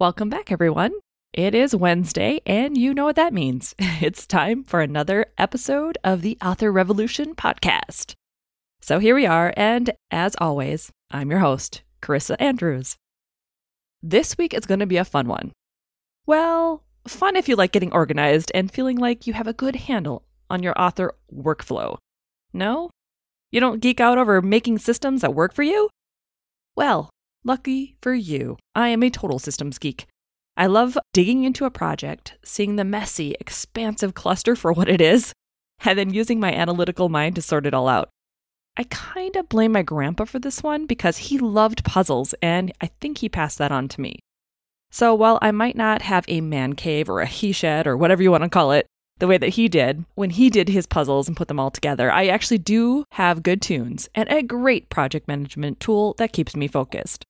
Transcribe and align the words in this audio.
Welcome 0.00 0.28
back, 0.28 0.52
everyone. 0.52 0.92
It 1.32 1.56
is 1.56 1.74
Wednesday, 1.74 2.40
and 2.46 2.78
you 2.78 2.94
know 2.94 3.02
what 3.02 3.16
that 3.16 3.34
means. 3.34 3.74
It's 4.00 4.28
time 4.28 4.62
for 4.62 4.80
another 4.80 5.26
episode 5.36 5.98
of 6.04 6.22
the 6.22 6.38
Author 6.40 6.70
Revolution 6.70 7.34
podcast. 7.34 8.14
So 8.80 9.00
here 9.00 9.16
we 9.16 9.26
are, 9.26 9.52
and 9.56 9.90
as 10.12 10.36
always, 10.38 10.92
I'm 11.10 11.32
your 11.32 11.40
host, 11.40 11.82
Carissa 12.00 12.36
Andrews. 12.38 12.94
This 14.00 14.38
week 14.38 14.54
is 14.54 14.66
going 14.66 14.78
to 14.78 14.86
be 14.86 14.98
a 14.98 15.04
fun 15.04 15.26
one. 15.26 15.50
Well, 16.26 16.84
fun 17.08 17.34
if 17.34 17.48
you 17.48 17.56
like 17.56 17.72
getting 17.72 17.92
organized 17.92 18.52
and 18.54 18.70
feeling 18.70 18.98
like 18.98 19.26
you 19.26 19.32
have 19.32 19.48
a 19.48 19.52
good 19.52 19.74
handle 19.74 20.22
on 20.48 20.62
your 20.62 20.80
author 20.80 21.16
workflow. 21.34 21.96
No? 22.52 22.90
You 23.50 23.58
don't 23.58 23.80
geek 23.80 23.98
out 23.98 24.16
over 24.16 24.40
making 24.42 24.78
systems 24.78 25.22
that 25.22 25.34
work 25.34 25.52
for 25.52 25.64
you? 25.64 25.90
Well, 26.76 27.10
lucky 27.48 27.96
for 28.02 28.14
you, 28.14 28.58
I 28.74 28.88
am 28.88 29.02
a 29.02 29.10
total 29.10 29.38
systems 29.38 29.78
geek. 29.78 30.06
I 30.56 30.66
love 30.66 30.98
digging 31.14 31.44
into 31.44 31.64
a 31.64 31.70
project, 31.70 32.34
seeing 32.44 32.76
the 32.76 32.84
messy, 32.84 33.34
expansive 33.40 34.12
cluster 34.14 34.54
for 34.54 34.72
what 34.72 34.88
it 34.88 35.00
is, 35.00 35.32
and 35.84 35.98
then 35.98 36.12
using 36.12 36.38
my 36.38 36.52
analytical 36.52 37.08
mind 37.08 37.36
to 37.36 37.42
sort 37.42 37.64
it 37.64 37.72
all 37.72 37.88
out. 37.88 38.10
I 38.76 38.84
kind 38.84 39.34
of 39.34 39.48
blame 39.48 39.72
my 39.72 39.82
grandpa 39.82 40.24
for 40.26 40.38
this 40.38 40.62
one 40.62 40.86
because 40.86 41.16
he 41.16 41.38
loved 41.38 41.84
puzzles, 41.84 42.34
and 42.42 42.70
I 42.80 42.90
think 43.00 43.18
he 43.18 43.28
passed 43.28 43.58
that 43.58 43.72
on 43.72 43.88
to 43.88 44.00
me. 44.00 44.20
So 44.90 45.14
while 45.14 45.38
I 45.42 45.50
might 45.50 45.76
not 45.76 46.02
have 46.02 46.24
a 46.28 46.40
man 46.40 46.74
cave 46.74 47.08
or 47.08 47.20
a 47.20 47.26
he 47.26 47.52
shed 47.52 47.86
or 47.86 47.96
whatever 47.96 48.22
you 48.22 48.30
want 48.30 48.44
to 48.44 48.50
call 48.50 48.72
it, 48.72 48.86
the 49.18 49.26
way 49.26 49.38
that 49.38 49.48
he 49.48 49.68
did 49.68 50.04
when 50.14 50.30
he 50.30 50.50
did 50.50 50.68
his 50.68 50.86
puzzles 50.86 51.28
and 51.28 51.36
put 51.36 51.48
them 51.48 51.58
all 51.58 51.70
together, 51.70 52.10
I 52.12 52.26
actually 52.26 52.58
do 52.58 53.04
have 53.12 53.42
good 53.42 53.62
tunes 53.62 54.08
and 54.14 54.28
a 54.30 54.42
great 54.42 54.90
project 54.90 55.26
management 55.26 55.80
tool 55.80 56.14
that 56.18 56.32
keeps 56.32 56.54
me 56.54 56.68
focused. 56.68 57.24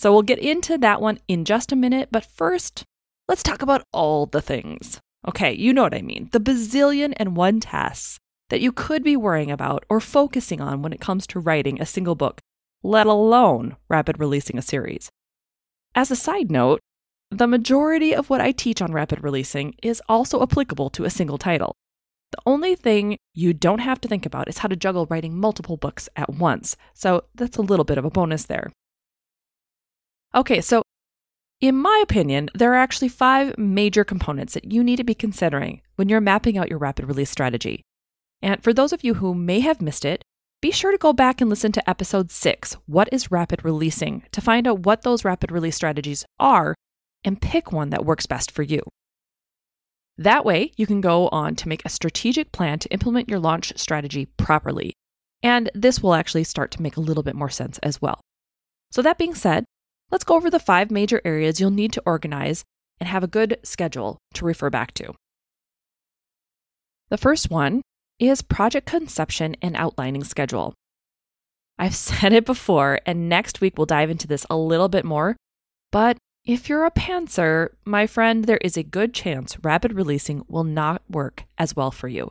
So 0.00 0.10
we'll 0.10 0.22
get 0.22 0.38
into 0.38 0.78
that 0.78 1.02
one 1.02 1.18
in 1.28 1.44
just 1.44 1.72
a 1.72 1.76
minute, 1.76 2.08
but 2.10 2.24
first, 2.24 2.84
let's 3.28 3.42
talk 3.42 3.60
about 3.60 3.82
all 3.92 4.24
the 4.24 4.40
things. 4.40 4.98
Okay, 5.28 5.52
you 5.52 5.74
know 5.74 5.82
what 5.82 5.92
I 5.92 6.00
mean. 6.00 6.30
The 6.32 6.40
bazillion 6.40 7.12
and 7.18 7.36
one 7.36 7.60
tasks 7.60 8.18
that 8.48 8.62
you 8.62 8.72
could 8.72 9.04
be 9.04 9.14
worrying 9.14 9.50
about 9.50 9.84
or 9.90 10.00
focusing 10.00 10.58
on 10.58 10.80
when 10.80 10.94
it 10.94 11.02
comes 11.02 11.26
to 11.26 11.38
writing 11.38 11.78
a 11.78 11.84
single 11.84 12.14
book, 12.14 12.40
let 12.82 13.06
alone 13.06 13.76
rapid 13.90 14.18
releasing 14.18 14.56
a 14.56 14.62
series. 14.62 15.10
As 15.94 16.10
a 16.10 16.16
side 16.16 16.50
note, 16.50 16.80
the 17.30 17.46
majority 17.46 18.14
of 18.14 18.30
what 18.30 18.40
I 18.40 18.52
teach 18.52 18.80
on 18.80 18.94
rapid 18.94 19.22
releasing 19.22 19.74
is 19.82 20.00
also 20.08 20.42
applicable 20.42 20.88
to 20.90 21.04
a 21.04 21.10
single 21.10 21.36
title. 21.36 21.74
The 22.30 22.38
only 22.46 22.74
thing 22.74 23.18
you 23.34 23.52
don't 23.52 23.80
have 23.80 24.00
to 24.00 24.08
think 24.08 24.24
about 24.24 24.48
is 24.48 24.56
how 24.56 24.68
to 24.68 24.76
juggle 24.76 25.04
writing 25.10 25.38
multiple 25.38 25.76
books 25.76 26.08
at 26.16 26.32
once, 26.32 26.74
so 26.94 27.24
that's 27.34 27.58
a 27.58 27.62
little 27.62 27.84
bit 27.84 27.98
of 27.98 28.06
a 28.06 28.10
bonus 28.10 28.46
there. 28.46 28.72
Okay, 30.34 30.60
so 30.60 30.82
in 31.60 31.76
my 31.76 32.00
opinion, 32.02 32.48
there 32.54 32.72
are 32.72 32.76
actually 32.78 33.08
five 33.08 33.58
major 33.58 34.04
components 34.04 34.54
that 34.54 34.72
you 34.72 34.84
need 34.84 34.96
to 34.96 35.04
be 35.04 35.14
considering 35.14 35.82
when 35.96 36.08
you're 36.08 36.20
mapping 36.20 36.56
out 36.56 36.70
your 36.70 36.78
rapid 36.78 37.06
release 37.06 37.30
strategy. 37.30 37.82
And 38.40 38.62
for 38.62 38.72
those 38.72 38.92
of 38.92 39.04
you 39.04 39.14
who 39.14 39.34
may 39.34 39.60
have 39.60 39.82
missed 39.82 40.04
it, 40.04 40.22
be 40.62 40.70
sure 40.70 40.92
to 40.92 40.98
go 40.98 41.12
back 41.12 41.40
and 41.40 41.50
listen 41.50 41.72
to 41.72 41.90
episode 41.90 42.30
six, 42.30 42.74
What 42.86 43.08
is 43.12 43.30
Rapid 43.30 43.64
Releasing, 43.64 44.22
to 44.32 44.40
find 44.40 44.68
out 44.68 44.80
what 44.80 45.02
those 45.02 45.24
rapid 45.24 45.50
release 45.50 45.76
strategies 45.76 46.24
are 46.38 46.74
and 47.24 47.40
pick 47.40 47.72
one 47.72 47.90
that 47.90 48.04
works 48.04 48.26
best 48.26 48.50
for 48.50 48.62
you. 48.62 48.82
That 50.16 50.44
way, 50.44 50.72
you 50.76 50.86
can 50.86 51.00
go 51.00 51.28
on 51.28 51.56
to 51.56 51.68
make 51.68 51.82
a 51.84 51.90
strategic 51.90 52.52
plan 52.52 52.78
to 52.80 52.92
implement 52.92 53.28
your 53.28 53.38
launch 53.38 53.72
strategy 53.76 54.26
properly. 54.36 54.92
And 55.42 55.70
this 55.74 56.02
will 56.02 56.14
actually 56.14 56.44
start 56.44 56.70
to 56.72 56.82
make 56.82 56.96
a 56.96 57.00
little 57.00 57.22
bit 57.22 57.34
more 57.34 57.48
sense 57.48 57.78
as 57.78 58.00
well. 58.00 58.20
So, 58.90 59.00
that 59.02 59.18
being 59.18 59.34
said, 59.34 59.64
let's 60.10 60.24
go 60.24 60.34
over 60.34 60.50
the 60.50 60.58
five 60.58 60.90
major 60.90 61.20
areas 61.24 61.60
you'll 61.60 61.70
need 61.70 61.92
to 61.92 62.02
organize 62.04 62.64
and 62.98 63.08
have 63.08 63.24
a 63.24 63.28
good 63.28 63.58
schedule 63.62 64.18
to 64.34 64.44
refer 64.44 64.70
back 64.70 64.92
to. 64.94 65.14
The 67.08 67.18
first 67.18 67.50
one 67.50 67.82
is 68.18 68.42
project 68.42 68.86
conception 68.86 69.56
and 69.62 69.74
outlining 69.76 70.24
schedule. 70.24 70.74
I've 71.78 71.94
said 72.08 72.32
it 72.32 72.44
before, 72.44 73.00
and 73.06 73.28
next 73.28 73.60
week 73.60 73.74
we'll 73.76 73.86
dive 73.86 74.10
into 74.10 74.28
this 74.28 74.46
a 74.50 74.56
little 74.56 74.88
bit 74.88 75.04
more. 75.04 75.36
But 75.90 76.18
if 76.44 76.68
you're 76.68 76.86
a 76.86 76.90
pantser, 76.90 77.70
my 77.84 78.06
friend, 78.06 78.44
there 78.44 78.58
is 78.58 78.76
a 78.76 78.82
good 78.82 79.12
chance 79.12 79.58
rapid 79.62 79.92
releasing 79.92 80.44
will 80.48 80.64
not 80.64 81.02
work 81.08 81.44
as 81.58 81.74
well 81.74 81.90
for 81.90 82.08
you. 82.08 82.30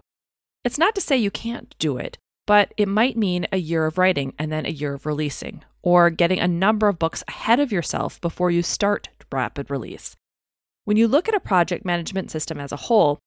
It's 0.63 0.77
not 0.77 0.95
to 0.95 1.01
say 1.01 1.17
you 1.17 1.31
can't 1.31 1.75
do 1.79 1.97
it, 1.97 2.17
but 2.49 2.73
it 2.77 2.87
might 2.87 3.15
mean 3.15 3.45
a 3.51 3.57
year 3.57 3.85
of 3.85 3.99
writing 3.99 4.33
and 4.39 4.51
then 4.51 4.65
a 4.65 4.69
year 4.69 4.95
of 4.95 5.05
releasing, 5.05 5.63
or 5.83 6.09
getting 6.09 6.39
a 6.39 6.47
number 6.47 6.87
of 6.87 6.97
books 6.97 7.23
ahead 7.27 7.59
of 7.59 7.71
yourself 7.71 8.19
before 8.21 8.49
you 8.49 8.63
start 8.63 9.07
rapid 9.31 9.69
release. 9.69 10.15
When 10.85 10.97
you 10.97 11.07
look 11.07 11.29
at 11.29 11.35
a 11.35 11.39
project 11.39 11.85
management 11.85 12.31
system 12.31 12.59
as 12.59 12.71
a 12.71 12.75
whole, 12.87 13.19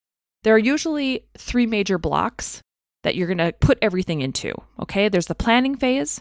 there 0.42 0.56
are 0.56 0.58
usually 0.58 1.24
three 1.38 1.66
major 1.66 1.98
blocks 1.98 2.62
that 3.04 3.14
you're 3.14 3.28
going 3.28 3.38
to 3.38 3.54
put 3.60 3.78
everything 3.80 4.22
into. 4.22 4.54
Okay, 4.80 5.08
there's 5.08 5.26
the 5.26 5.36
planning 5.36 5.76
phase, 5.76 6.20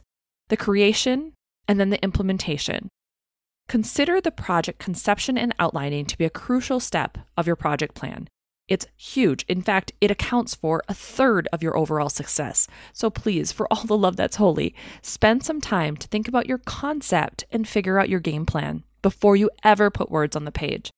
the 0.49 0.57
creation, 0.57 1.33
and 1.67 1.79
then 1.79 1.89
the 1.89 2.03
implementation. 2.03 2.87
Consider 3.67 4.21
the 4.21 4.29
project 4.29 4.77
conception 4.77 5.39
and 5.39 5.55
outlining 5.57 6.05
to 6.05 6.17
be 6.19 6.25
a 6.25 6.29
crucial 6.29 6.79
step 6.79 7.17
of 7.35 7.47
your 7.47 7.55
project 7.55 7.95
plan. 7.95 8.27
It's 8.71 8.87
huge. 8.95 9.43
In 9.49 9.61
fact, 9.61 9.91
it 9.99 10.11
accounts 10.11 10.55
for 10.55 10.81
a 10.87 10.93
third 10.93 11.45
of 11.51 11.61
your 11.61 11.75
overall 11.75 12.07
success. 12.07 12.69
So 12.93 13.09
please, 13.09 13.51
for 13.51 13.67
all 13.69 13.83
the 13.83 13.97
love 13.97 14.15
that's 14.15 14.37
holy, 14.37 14.73
spend 15.01 15.43
some 15.43 15.59
time 15.59 15.97
to 15.97 16.07
think 16.07 16.29
about 16.29 16.45
your 16.45 16.59
concept 16.59 17.43
and 17.51 17.67
figure 17.67 17.99
out 17.99 18.07
your 18.07 18.21
game 18.21 18.45
plan 18.45 18.85
before 19.01 19.35
you 19.35 19.49
ever 19.65 19.89
put 19.89 20.09
words 20.09 20.37
on 20.37 20.45
the 20.45 20.53
page. 20.53 20.89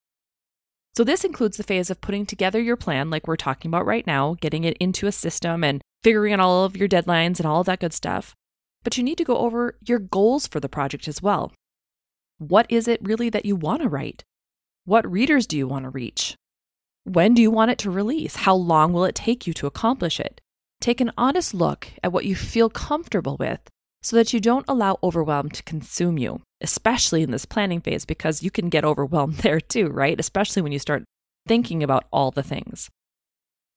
So, 0.96 1.04
this 1.04 1.24
includes 1.24 1.58
the 1.58 1.64
phase 1.64 1.90
of 1.90 2.00
putting 2.00 2.28
together 2.28 2.62
your 2.62 2.78
plan, 2.78 3.10
like 3.10 3.28
we're 3.28 3.38
talking 3.38 3.70
about 3.70 3.88
right 3.88 4.06
now, 4.06 4.36
getting 4.40 4.66
it 4.66 4.78
into 4.78 5.08
a 5.08 5.12
system 5.12 5.64
and 5.64 5.82
figuring 6.04 6.32
out 6.32 6.40
all 6.40 6.66
of 6.66 6.78
your 6.78 6.88
deadlines 6.88 7.40
and 7.40 7.48
all 7.48 7.62
of 7.62 7.66
that 7.66 7.80
good 7.80 7.94
stuff. 7.94 8.36
But 8.84 9.00
you 9.00 9.04
need 9.04 9.18
to 9.18 9.24
go 9.24 9.38
over 9.38 9.80
your 9.84 9.98
goals 9.98 10.46
for 10.46 10.60
the 10.60 10.70
project 10.70 11.08
as 11.08 11.24
well. 11.24 11.52
What 12.38 12.68
is 12.70 12.88
it 12.88 13.02
really 13.02 13.32
that 13.32 13.46
you 13.46 13.56
want 13.56 13.82
to 13.82 13.90
write? 13.90 14.24
What 14.86 15.12
readers 15.12 15.48
do 15.48 15.58
you 15.58 15.68
want 15.68 15.86
to 15.86 15.90
reach? 15.90 16.36
When 17.06 17.34
do 17.34 17.42
you 17.42 17.52
want 17.52 17.72
it 17.72 17.80
to 17.80 17.92
release? 17.92 18.36
How 18.36 18.56
long 18.56 18.94
will 18.94 19.04
it 19.04 19.16
take 19.16 19.46
you 19.46 19.54
to 19.56 19.68
accomplish 19.68 20.20
it? 20.20 20.40
Take 20.80 21.02
an 21.02 21.12
honest 21.18 21.54
look 21.54 21.88
at 22.02 22.14
what 22.14 22.26
you 22.26 22.36
feel 22.36 22.70
comfortable 22.70 23.36
with 23.38 23.60
so 24.02 24.16
that 24.16 24.34
you 24.34 24.40
don't 24.40 24.66
allow 24.68 25.00
overwhelm 25.04 25.50
to 25.50 25.64
consume 25.64 26.18
you, 26.18 26.42
especially 26.62 27.22
in 27.22 27.32
this 27.32 27.46
planning 27.46 27.82
phase, 27.82 28.06
because 28.06 28.44
you 28.44 28.52
can 28.52 28.70
get 28.70 28.86
overwhelmed 28.86 29.36
there 29.38 29.60
too, 29.60 29.88
right? 29.90 30.20
Especially 30.20 30.62
when 30.62 30.72
you 30.72 30.80
start 30.80 31.04
thinking 31.46 31.84
about 31.84 32.06
all 32.12 32.32
the 32.32 32.44
things. 32.44 32.90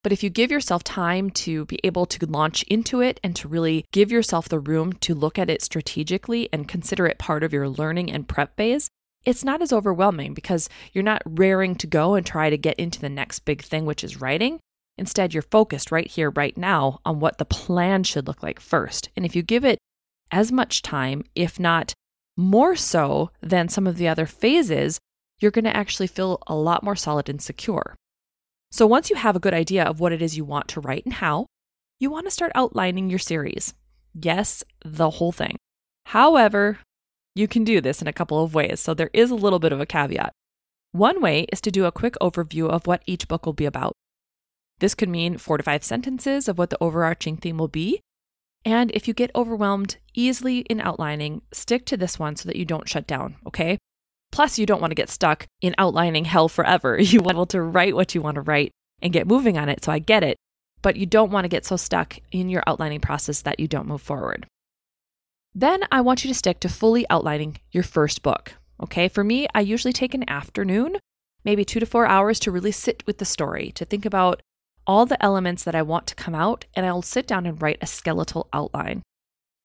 But 0.05 0.13
if 0.13 0.23
you 0.23 0.31
give 0.31 0.53
yourself 0.53 0.85
time 0.85 1.31
to 1.31 1.65
be 1.65 1.81
able 1.83 2.07
to 2.07 2.27
launch 2.27 2.63
into 2.65 3.01
it 3.01 3.19
and 3.25 3.35
to 3.37 3.49
really 3.49 3.87
give 3.93 4.13
yourself 4.13 4.49
the 4.49 4.61
room 4.61 4.93
to 5.01 5.17
look 5.17 5.37
at 5.37 5.51
it 5.51 5.63
strategically 5.63 6.49
and 6.53 6.69
consider 6.69 7.09
it 7.09 7.19
part 7.19 7.43
of 7.43 7.53
your 7.53 7.69
learning 7.69 8.13
and 8.13 8.29
prep 8.29 8.57
phase, 8.57 8.89
it's 9.27 9.45
not 9.45 9.61
as 9.61 9.73
overwhelming 9.73 10.33
because 10.33 10.69
you're 10.93 11.05
not 11.05 11.23
raring 11.27 11.75
to 11.75 11.87
go 11.87 12.15
and 12.15 12.25
try 12.25 12.49
to 12.49 12.57
get 12.57 12.79
into 12.79 13.01
the 13.01 13.09
next 13.09 13.41
big 13.41 13.61
thing, 13.63 13.85
which 13.85 14.05
is 14.05 14.21
writing. 14.21 14.61
Instead, 14.97 15.35
you're 15.35 15.43
focused 15.43 15.91
right 15.91 16.07
here, 16.07 16.31
right 16.31 16.57
now, 16.57 17.01
on 17.05 17.21
what 17.21 17.37
the 17.37 17.45
plan 17.45 18.05
should 18.05 18.27
look 18.27 18.43
like 18.43 18.61
first. 18.61 19.11
And 19.17 19.27
if 19.27 19.37
you 19.37 19.43
give 19.43 19.65
it 19.65 19.79
as 20.31 20.51
much 20.51 20.81
time, 20.81 21.25
if 21.35 21.61
not 21.61 21.93
more 22.37 22.77
so 22.77 23.31
than 23.43 23.69
some 23.69 23.87
of 23.87 23.97
the 23.97 24.09
other 24.09 24.27
phases, 24.27 24.99
you're 25.41 25.51
going 25.51 25.65
to 25.65 25.77
actually 25.77 26.07
feel 26.07 26.41
a 26.47 26.55
lot 26.55 26.83
more 26.83 26.97
solid 26.97 27.29
and 27.29 27.43
secure. 27.43 27.97
So, 28.71 28.87
once 28.87 29.11
you 29.11 29.17
have 29.17 29.37
a 29.37 29.41
good 29.41 29.55
idea 29.55 29.85
of 29.85 30.01
what 30.01 30.13
it 30.13 30.23
is 30.23 30.37
you 30.37 30.45
want 30.45 30.69
to 30.69 30.81
write 30.81 31.05
and 31.05 31.15
how, 31.15 31.47
you 31.99 32.11
want 32.11 32.27
to 32.27 32.31
start 32.31 32.53
outlining 32.55 33.11
your 33.11 33.19
series. 33.19 33.75
Yes, 34.15 34.65
the 34.85 35.11
whole 35.11 35.33
thing. 35.33 35.57
However, 36.07 36.79
you 37.37 37.47
can 37.47 37.65
do 37.65 37.81
this 37.81 38.01
in 38.01 38.09
a 38.09 38.13
couple 38.13 38.43
of 38.43 38.55
ways, 38.55 38.81
so 38.81 38.95
there 38.95 39.11
is 39.13 39.31
a 39.31 39.35
little 39.35 39.59
bit 39.59 39.73
of 39.73 39.81
a 39.81 39.87
caveat. 39.87 40.33
One 40.93 41.21
way 41.21 41.47
is 41.53 41.61
to 41.61 41.71
do 41.71 41.85
a 41.85 41.93
quick 41.93 42.15
overview 42.21 42.69
of 42.71 42.87
what 42.87 43.03
each 43.05 43.29
book 43.29 43.45
will 43.45 43.53
be 43.53 43.67
about. 43.67 43.93
This 44.79 44.95
could 44.95 45.11
mean 45.11 45.37
four 45.37 45.59
to 45.59 45.63
five 45.63 45.85
sentences 45.85 46.49
of 46.49 46.57
what 46.57 46.71
the 46.71 46.83
overarching 46.83 47.37
theme 47.37 47.59
will 47.59 47.69
be. 47.69 48.01
And 48.65 48.91
if 48.93 49.07
you 49.07 49.15
get 49.15 49.31
overwhelmed 49.35 49.99
easily 50.15 50.61
in 50.61 50.81
outlining, 50.81 51.43
stick 51.53 51.85
to 51.87 51.97
this 51.97 52.19
one 52.19 52.37
so 52.37 52.49
that 52.49 52.57
you 52.57 52.65
don't 52.65 52.89
shut 52.89 53.07
down, 53.07 53.37
okay? 53.47 53.79
Plus, 54.33 54.59
you 54.59 54.67
don't 54.67 54.81
want 54.81 54.91
to 54.91 54.97
get 54.97 55.11
stuck 55.11 55.47
in 55.61 55.75
outlining 55.79 56.25
hell 56.25 56.49
forever. 56.49 56.99
You 57.01 57.21
want 57.21 57.31
to 57.31 57.35
be 57.35 57.37
able 57.37 57.47
to 57.47 57.63
write 57.63 57.95
what 57.95 58.15
you 58.15 58.23
want 58.23 58.37
to 58.37 58.41
write 58.41 58.71
and 59.03 59.13
get 59.13 59.27
moving 59.27 59.59
on 59.59 59.69
it, 59.69 59.85
so 59.85 59.93
I 59.93 59.99
get 59.99 60.25
it. 60.25 60.37
But 60.83 60.97
you 60.97 61.05
don't 61.05 61.31
want 61.31 61.45
to 61.45 61.49
get 61.49 61.67
so 61.67 61.77
stuck 61.77 62.19
in 62.33 62.49
your 62.49 62.63
outlining 62.67 63.01
process 63.01 63.43
that 63.43 63.61
you 63.61 63.69
don't 63.69 63.89
move 63.89 64.03
forward. 64.03 64.47
Then 65.59 65.85
I 65.91 66.03
want 66.03 66.23
you 66.23 66.29
to 66.29 66.35
stick 66.35 66.61
to 66.61 66.69
fully 66.69 67.07
outlining 67.09 67.61
your 67.73 67.83
first 67.83 68.23
book. 68.23 68.53
Okay, 68.83 69.09
for 69.09 69.25
me, 69.25 69.47
I 69.55 69.63
usually 69.63 69.95
take 69.95 70.13
an 70.13 70.29
afternoon, 70.29 70.99
maybe 71.47 71.65
two 71.65 71.81
to 71.81 71.87
four 71.87 72.05
hours 72.05 72.39
to 72.41 72.51
really 72.51 72.73
sit 72.73 73.03
with 73.07 73.17
the 73.17 73.25
story, 73.25 73.73
to 73.77 73.87
think 73.87 74.05
about 74.05 74.43
all 74.87 75.07
the 75.07 75.21
elements 75.25 75.65
that 75.65 75.75
I 75.75 75.81
want 75.81 76.07
to 76.09 76.15
come 76.15 76.35
out, 76.35 76.67
and 76.75 76.85
I'll 76.85 77.01
sit 77.01 77.27
down 77.27 77.47
and 77.47 77.61
write 77.63 77.79
a 77.81 77.87
skeletal 77.87 78.51
outline. 78.53 79.03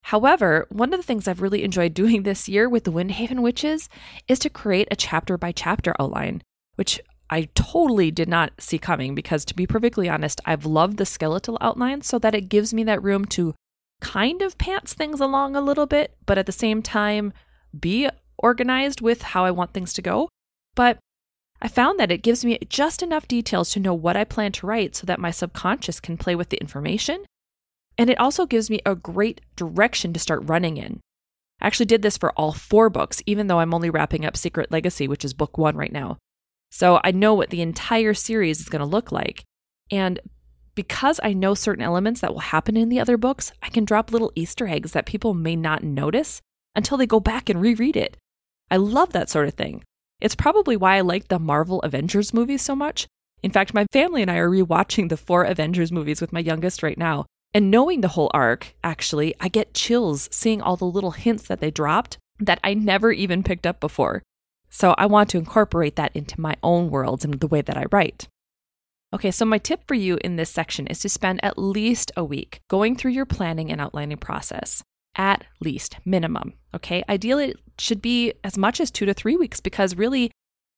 However, 0.04 0.66
one 0.70 0.94
of 0.94 1.00
the 1.02 1.06
things 1.06 1.28
I've 1.28 1.42
really 1.42 1.66
enjoyed 1.66 1.94
doing 2.02 2.24
this 2.24 2.48
year 2.48 2.70
with 2.70 2.86
the 2.86 2.92
Windhaven 2.94 3.42
Witches 3.42 3.90
is 4.30 4.40
to 4.40 4.50
create 4.50 4.88
a 4.92 4.96
chapter 4.96 5.38
by 5.38 5.52
chapter 5.52 5.94
outline, 6.00 6.42
which 6.76 7.02
I 7.30 7.50
totally 7.54 8.12
did 8.12 8.30
not 8.30 8.54
see 8.60 8.80
coming 8.80 9.14
because, 9.14 9.44
to 9.44 9.54
be 9.54 9.68
perfectly 9.68 10.08
honest, 10.08 10.40
I've 10.46 10.66
loved 10.66 10.96
the 10.96 11.06
skeletal 11.06 11.58
outline 11.60 12.02
so 12.02 12.18
that 12.20 12.34
it 12.34 12.48
gives 12.48 12.74
me 12.74 12.86
that 12.86 13.04
room 13.04 13.26
to 13.26 13.56
kind 14.02 14.42
of 14.42 14.58
pants 14.58 14.94
things 14.94 15.22
along 15.22 15.56
a 15.56 15.62
little 15.62 15.86
bit, 15.86 16.18
but 16.26 16.38
at 16.38 16.46
the 16.46 16.52
same 16.52 16.82
time, 16.82 17.32
be 17.78 18.10
organized 18.38 19.00
with 19.00 19.22
how 19.22 19.46
I 19.46 19.52
want 19.52 19.74
things 19.74 19.94
to 19.94 20.02
go. 20.02 20.28
But 20.76 20.98
I 21.62 21.68
found 21.68 22.00
that 22.00 22.12
it 22.12 22.24
gives 22.24 22.44
me 22.44 22.58
just 22.68 23.04
enough 23.04 23.28
details 23.28 23.72
to 23.72 23.80
know 23.80 23.94
what 23.94 24.18
I 24.18 24.24
plan 24.24 24.52
to 24.54 24.66
write 24.66 24.96
so 24.96 25.06
that 25.06 25.20
my 25.20 25.32
subconscious 25.32 26.00
can 26.00 26.18
play 26.18 26.36
with 26.36 26.50
the 26.50 26.58
information. 26.58 27.24
And 27.98 28.10
it 28.10 28.20
also 28.20 28.46
gives 28.46 28.70
me 28.70 28.82
a 28.86 28.96
great 28.96 29.42
direction 29.56 30.12
to 30.14 30.20
start 30.20 30.50
running 30.50 30.78
in. 30.78 31.00
I 31.62 31.68
actually 31.68 31.86
did 31.86 32.02
this 32.02 32.18
for 32.18 32.32
all 32.32 32.52
four 32.52 32.90
books, 32.90 33.22
even 33.28 33.46
though 33.46 33.60
I'm 33.60 33.74
only 33.74 33.92
wrapping 33.92 34.26
up 34.26 34.36
Secret 34.36 34.72
Legacy, 34.72 35.08
which 35.08 35.24
is 35.24 35.34
book 35.36 35.58
one 35.58 35.78
right 35.78 35.92
now. 35.92 36.18
So 36.72 37.00
I 37.04 37.12
know 37.12 37.36
what 37.36 37.52
the 37.52 37.62
entire 37.62 38.16
series 38.16 38.60
is 38.60 38.70
going 38.70 38.80
to 38.80 38.86
look 38.86 39.12
like. 39.12 39.44
And 39.92 40.20
because 40.76 41.20
I 41.24 41.34
know 41.34 41.54
certain 41.54 41.84
elements 41.84 42.22
that 42.22 42.34
will 42.34 42.40
happen 42.40 42.78
in 42.78 42.90
the 42.90 43.00
other 43.00 43.18
books, 43.18 43.52
I 43.62 43.70
can 43.70 43.86
drop 43.86 44.12
little 44.12 44.32
Easter 44.36 44.68
eggs 44.68 44.94
that 44.94 45.06
people 45.06 45.34
may 45.34 45.56
not 45.56 45.84
notice 45.84 46.42
until 46.76 46.98
they 46.98 47.06
go 47.06 47.20
back 47.20 47.50
and 47.50 47.62
reread 47.62 47.98
it. 47.98 48.18
I 48.70 48.78
love 48.78 49.12
that 49.14 49.30
sort 49.30 49.48
of 49.48 49.54
thing. 49.56 49.84
It's 50.22 50.36
probably 50.36 50.78
why 50.78 50.98
I 50.98 51.02
like 51.02 51.28
the 51.28 51.40
Marvel 51.40 51.82
Avengers 51.82 52.34
movies 52.34 52.62
so 52.62 52.76
much. 52.76 53.08
In 53.44 53.52
fact, 53.52 53.74
my 53.74 53.86
family 53.92 54.22
and 54.22 54.30
I 54.30 54.38
are 54.38 54.50
rewatching 54.50 55.10
the 55.10 55.18
four 55.18 55.44
Avengers 55.44 55.92
movies 55.92 56.22
with 56.22 56.32
my 56.32 56.40
youngest 56.40 56.84
right 56.84 56.98
now. 56.98 57.26
And 57.54 57.70
knowing 57.72 58.02
the 58.02 58.10
whole 58.10 58.32
arc, 58.34 58.76
actually, 58.84 59.36
I 59.40 59.50
get 59.50 59.74
chills 59.74 60.30
seeing 60.32 60.62
all 60.62 60.78
the 60.78 60.86
little 60.86 61.12
hints 61.12 61.44
that 61.48 61.60
they 61.60 61.72
dropped 61.72 62.18
that 62.40 62.60
I 62.64 62.74
never 62.76 63.12
even 63.12 63.44
picked 63.44 63.68
up 63.68 63.80
before. 63.80 64.24
So 64.70 64.96
I 64.98 65.06
want 65.08 65.30
to 65.32 65.38
incorporate 65.38 65.98
that 65.98 66.16
into 66.16 66.40
my 66.40 66.56
own 66.64 66.90
worlds 66.90 67.26
and 67.26 67.34
the 67.34 67.48
way 67.48 67.62
that 67.62 67.78
I 67.78 67.86
write. 67.92 68.28
Okay, 69.14 69.32
so 69.32 69.46
my 69.46 69.58
tip 69.58 69.86
for 69.88 69.94
you 69.94 70.18
in 70.24 70.38
this 70.38 70.50
section 70.50 70.88
is 70.88 71.00
to 71.00 71.10
spend 71.10 71.44
at 71.44 71.58
least 71.58 72.12
a 72.16 72.24
week 72.24 72.62
going 72.70 72.96
through 72.96 73.12
your 73.12 73.26
planning 73.26 73.72
and 73.72 73.82
outlining 73.82 74.18
process 74.18 74.84
at 75.16 75.46
least 75.60 75.98
minimum. 76.06 76.54
Okay. 76.74 77.04
Ideally, 77.10 77.50
it 77.50 77.58
should 77.78 78.02
be 78.02 78.34
as 78.44 78.58
much 78.58 78.80
as 78.80 78.92
two 78.92 79.06
to 79.06 79.14
three 79.14 79.36
weeks 79.36 79.60
because 79.60 79.96
really 79.96 80.32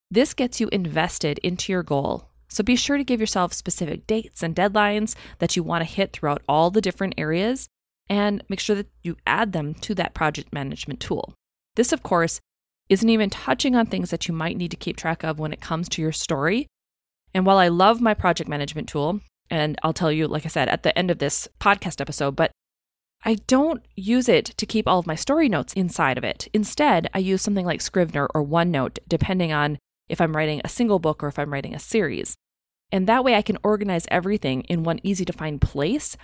this 0.09 0.33
gets 0.33 0.59
you 0.59 0.69
invested 0.71 1.39
into 1.39 1.71
your 1.71 1.83
goal. 1.83 2.29
So 2.49 2.63
be 2.63 2.75
sure 2.75 2.97
to 2.97 3.03
give 3.03 3.19
yourself 3.19 3.53
specific 3.53 4.05
dates 4.05 4.43
and 4.43 4.55
deadlines 4.55 5.15
that 5.39 5.55
you 5.55 5.63
want 5.63 5.81
to 5.81 5.91
hit 5.91 6.13
throughout 6.13 6.43
all 6.47 6.69
the 6.69 6.81
different 6.81 7.15
areas 7.17 7.67
and 8.09 8.43
make 8.49 8.59
sure 8.59 8.75
that 8.75 8.89
you 9.01 9.17
add 9.25 9.53
them 9.53 9.73
to 9.75 9.95
that 9.95 10.13
project 10.13 10.53
management 10.53 10.99
tool. 10.99 11.33
This, 11.75 11.91
of 11.91 12.03
course, 12.03 12.39
isn't 12.89 13.09
even 13.09 13.29
touching 13.29 13.75
on 13.75 13.87
things 13.87 14.11
that 14.11 14.27
you 14.27 14.33
might 14.33 14.57
need 14.57 14.71
to 14.71 14.77
keep 14.77 14.97
track 14.97 15.23
of 15.23 15.39
when 15.39 15.53
it 15.53 15.61
comes 15.61 15.89
to 15.89 16.01
your 16.01 16.11
story. 16.11 16.67
And 17.33 17.45
while 17.45 17.57
I 17.57 17.67
love 17.67 18.01
my 18.01 18.13
project 18.13 18.49
management 18.49 18.87
tool, 18.87 19.21
and 19.49 19.77
I'll 19.83 19.93
tell 19.93 20.11
you, 20.11 20.27
like 20.27 20.45
I 20.45 20.49
said, 20.49 20.69
at 20.69 20.83
the 20.83 20.97
end 20.97 21.11
of 21.11 21.19
this 21.19 21.47
podcast 21.59 21.99
episode, 21.99 22.35
but 22.35 22.51
I 23.25 23.35
don't 23.47 23.83
use 23.95 24.27
it 24.27 24.45
to 24.57 24.65
keep 24.65 24.87
all 24.87 24.99
of 24.99 25.07
my 25.07 25.15
story 25.15 25.47
notes 25.47 25.73
inside 25.73 26.17
of 26.17 26.23
it. 26.23 26.47
Instead, 26.53 27.09
I 27.13 27.19
use 27.19 27.41
something 27.41 27.65
like 27.65 27.81
Scrivener 27.81 28.27
or 28.35 28.45
OneNote, 28.45 28.99
depending 29.07 29.53
on 29.53 29.79
if 30.09 30.19
I'm 30.19 30.35
writing 30.35 30.61
a 30.63 30.69
single 30.69 30.99
book 30.99 31.23
or 31.23 31.27
if 31.27 31.39
I'm 31.39 31.53
writing 31.53 31.73
a 31.73 31.79
series. 31.79 32.35
And 32.91 33.07
that 33.07 33.23
way 33.23 33.35
I 33.35 33.41
can 33.41 33.57
organize 33.63 34.05
everything 34.09 34.61
in 34.63 34.83
one 34.83 34.99
easy 35.03 35.25
to 35.25 35.33
find 35.33 35.61
place. 35.61 36.17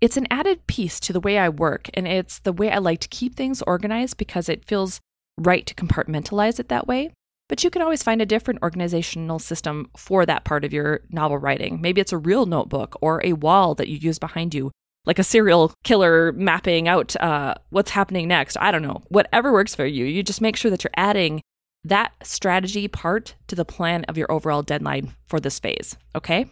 It's 0.00 0.16
an 0.16 0.28
added 0.30 0.66
piece 0.66 1.00
to 1.00 1.12
the 1.12 1.20
way 1.20 1.38
I 1.38 1.48
work, 1.48 1.90
and 1.94 2.06
it's 2.06 2.38
the 2.38 2.52
way 2.52 2.70
I 2.70 2.78
like 2.78 3.00
to 3.00 3.08
keep 3.08 3.34
things 3.34 3.62
organized 3.62 4.16
because 4.16 4.48
it 4.48 4.64
feels 4.64 5.00
right 5.38 5.66
to 5.66 5.74
compartmentalize 5.74 6.60
it 6.60 6.68
that 6.68 6.86
way. 6.86 7.10
But 7.48 7.62
you 7.62 7.70
can 7.70 7.82
always 7.82 8.02
find 8.02 8.22
a 8.22 8.26
different 8.26 8.62
organizational 8.62 9.38
system 9.38 9.90
for 9.96 10.24
that 10.24 10.44
part 10.44 10.64
of 10.64 10.72
your 10.72 11.00
novel 11.10 11.38
writing. 11.38 11.80
Maybe 11.80 12.00
it's 12.00 12.12
a 12.12 12.18
real 12.18 12.46
notebook 12.46 12.96
or 13.00 13.20
a 13.24 13.34
wall 13.34 13.74
that 13.74 13.88
you 13.88 13.96
use 13.96 14.18
behind 14.18 14.54
you 14.54 14.70
like 15.06 15.18
a 15.18 15.24
serial 15.24 15.72
killer 15.84 16.32
mapping 16.32 16.88
out 16.88 17.14
uh, 17.16 17.54
what's 17.70 17.90
happening 17.90 18.28
next. 18.28 18.56
I 18.60 18.70
don't 18.70 18.82
know. 18.82 19.02
Whatever 19.08 19.52
works 19.52 19.74
for 19.74 19.84
you, 19.84 20.04
you 20.04 20.22
just 20.22 20.40
make 20.40 20.56
sure 20.56 20.70
that 20.70 20.84
you're 20.84 20.90
adding 20.96 21.42
that 21.84 22.12
strategy 22.22 22.88
part 22.88 23.34
to 23.48 23.54
the 23.54 23.64
plan 23.64 24.04
of 24.04 24.16
your 24.16 24.30
overall 24.32 24.62
deadline 24.62 25.14
for 25.26 25.38
this 25.38 25.58
phase. 25.58 25.96
Okay. 26.14 26.46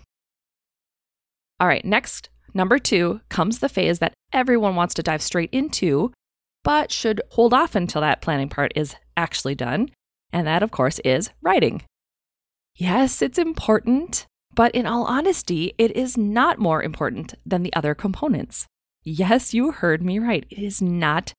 All 1.58 1.66
right. 1.66 1.84
Next, 1.84 2.28
number 2.52 2.78
two 2.78 3.20
comes 3.30 3.58
the 3.58 3.68
phase 3.68 4.00
that 4.00 4.12
everyone 4.32 4.76
wants 4.76 4.94
to 4.94 5.02
dive 5.02 5.22
straight 5.22 5.50
into, 5.52 6.12
but 6.64 6.92
should 6.92 7.22
hold 7.30 7.54
off 7.54 7.74
until 7.74 8.02
that 8.02 8.20
planning 8.20 8.50
part 8.50 8.72
is 8.76 8.94
actually 9.16 9.54
done. 9.54 9.88
And 10.32 10.46
that, 10.46 10.62
of 10.62 10.70
course, 10.70 10.98
is 11.04 11.30
writing. 11.42 11.82
Yes, 12.74 13.20
it's 13.20 13.38
important, 13.38 14.26
but 14.54 14.74
in 14.74 14.86
all 14.86 15.04
honesty, 15.04 15.74
it 15.78 15.94
is 15.96 16.16
not 16.16 16.58
more 16.58 16.82
important 16.82 17.34
than 17.44 17.62
the 17.62 17.74
other 17.74 17.94
components. 17.94 18.66
Yes, 19.04 19.52
you 19.52 19.72
heard 19.72 20.02
me 20.02 20.18
right. 20.18 20.46
It 20.48 20.58
is 20.58 20.80
not 20.80 21.34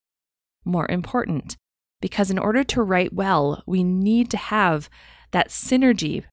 more 0.66 0.90
important 0.90 1.58
because 2.02 2.30
in 2.30 2.38
order 2.38 2.64
to 2.66 2.82
write 2.84 3.14
well, 3.14 3.64
we 3.66 3.84
need 3.84 4.30
to 4.32 4.38
have 4.38 4.90
that 5.32 5.50
synergy 5.50 6.24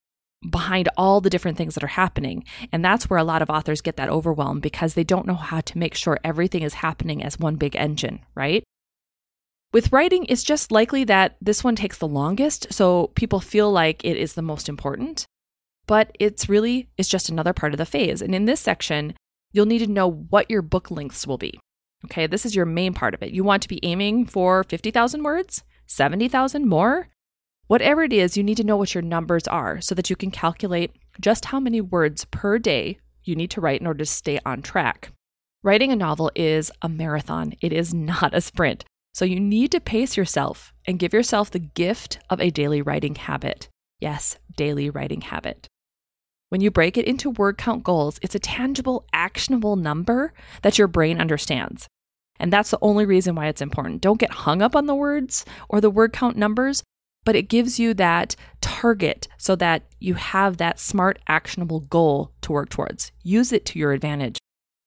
behind 0.49 0.89
all 0.97 1.21
the 1.21 1.31
different 1.31 1.59
things 1.59 1.75
that 1.75 1.85
are 1.85 1.89
happening. 1.89 2.45
And 2.73 2.85
that's 2.85 3.09
where 3.09 3.19
a 3.19 3.25
lot 3.25 3.43
of 3.43 3.51
authors 3.51 3.81
get 3.81 3.97
that 3.97 4.09
overwhelm 4.09 4.61
because 4.61 4.95
they 4.95 5.05
don't 5.05 5.27
know 5.27 5.35
how 5.35 5.61
to 5.61 5.79
make 5.79 5.95
sure 5.95 6.19
everything 6.25 6.63
is 6.63 6.75
happening 6.75 7.23
as 7.23 7.39
one 7.39 7.57
big 7.57 7.77
engine, 7.77 8.21
right? 8.35 8.65
With 9.73 9.93
writing, 9.93 10.27
it's 10.29 10.43
just 10.43 10.73
likely 10.73 11.05
that 11.05 11.37
this 11.41 11.63
one 11.63 11.77
takes 11.77 11.99
the 11.99 12.09
longest, 12.09 12.73
so 12.73 13.09
people 13.15 13.41
feel 13.41 13.71
like 13.71 14.05
it 14.05 14.17
is 14.17 14.35
the 14.35 14.43
most 14.43 14.69
important 14.69 15.27
but 15.91 16.17
it's 16.21 16.49
really 16.49 16.89
it's 16.97 17.09
just 17.09 17.29
another 17.29 17.53
part 17.53 17.75
of 17.75 17.79
the 17.79 17.85
phase. 17.85 18.23
And 18.23 18.33
in 18.33 18.45
this 18.45 18.61
section, 18.61 19.13
you'll 19.51 19.67
need 19.67 19.81
to 19.81 19.89
know 19.89 20.09
what 20.09 20.49
your 20.49 20.63
book 20.63 20.89
lengths 20.89 21.27
will 21.27 21.37
be. 21.37 21.59
Okay, 22.05 22.29
this 22.29 22.47
is 22.47 22.55
your 22.55 22.65
main 22.65 22.95
part 22.95 23.13
of 23.13 23.25
it. 23.25 23.33
You 23.33 23.43
want 23.43 23.61
to 23.65 23.69
be 23.69 23.85
aiming 23.85 24.27
for 24.27 24.63
50,000 24.63 25.25
words, 25.25 25.65
70,000 25.89 26.69
more, 26.69 27.09
whatever 27.67 28.05
it 28.05 28.13
is, 28.13 28.37
you 28.37 28.45
need 28.45 28.57
to 28.59 28.63
know 28.63 28.77
what 28.77 28.95
your 28.95 29.03
numbers 29.03 29.49
are 29.49 29.81
so 29.81 29.97
that 29.97 30.09
you 30.09 30.15
can 30.15 30.31
calculate 30.31 30.93
just 31.21 31.47
how 31.47 31.59
many 31.59 31.81
words 31.81 32.25
per 32.27 32.57
day 32.61 32.99
you 33.25 33.35
need 33.35 33.51
to 33.51 33.61
write 33.61 33.81
in 33.81 33.89
order 33.89 33.99
to 33.99 34.07
stay 34.07 34.39
on 34.47 34.63
track. 34.63 35.11
Writing 35.65 35.91
a 35.91 35.97
novel 35.97 36.31
is 36.37 36.71
a 36.83 36.89
marathon, 36.89 37.53
it 37.61 37.73
is 37.73 37.93
not 38.13 38.33
a 38.33 38.41
sprint. 38.41 38.85
So 39.15 39.25
you 39.25 39.41
need 39.41 39.73
to 39.73 39.81
pace 39.81 40.17
yourself 40.17 40.73
and 40.87 40.99
give 40.99 41.13
yourself 41.13 41.51
the 41.51 41.59
gift 41.59 42.19
of 42.31 42.41
a 42.41 42.51
daily 42.51 42.83
writing 42.83 43.15
habit. 43.17 43.69
Yes, 44.01 44.39
daily 44.57 44.89
writing 44.89 45.21
habit. 45.21 45.67
When 46.49 46.61
you 46.61 46.71
break 46.71 46.97
it 46.97 47.07
into 47.07 47.31
word 47.31 47.59
count 47.59 47.85
goals, 47.85 48.19
it's 48.23 48.35
a 48.35 48.41
tangible, 48.41 49.07
actionable 49.13 49.77
number 49.77 50.33
that 50.63 50.79
your 50.79 50.89
brain 50.89 51.21
understands. 51.21 51.87
And 52.41 52.53
that's 52.53 52.71
the 52.71 52.79
only 52.83 53.05
reason 53.05 53.35
why 53.35 53.47
it's 53.47 53.61
important. 53.61 54.01
Don't 54.01 54.19
get 54.19 54.33
hung 54.33 54.63
up 54.63 54.75
on 54.75 54.87
the 54.87 54.95
words 54.95 55.45
or 55.69 55.81
the 55.81 55.91
word 55.91 56.13
count 56.13 56.37
numbers, 56.37 56.83
but 57.25 57.37
it 57.37 57.49
gives 57.49 57.79
you 57.79 57.95
that 57.95 58.35
target 58.61 59.29
so 59.37 59.55
that 59.57 59.83
you 60.01 60.15
have 60.15 60.57
that 60.57 60.81
smart, 60.81 61.19
actionable 61.29 61.81
goal 61.81 62.33
to 62.41 62.53
work 62.53 62.71
towards. 62.71 63.13
Use 63.23 63.53
it 63.53 63.67
to 63.67 63.79
your 63.79 63.93
advantage. 63.93 64.39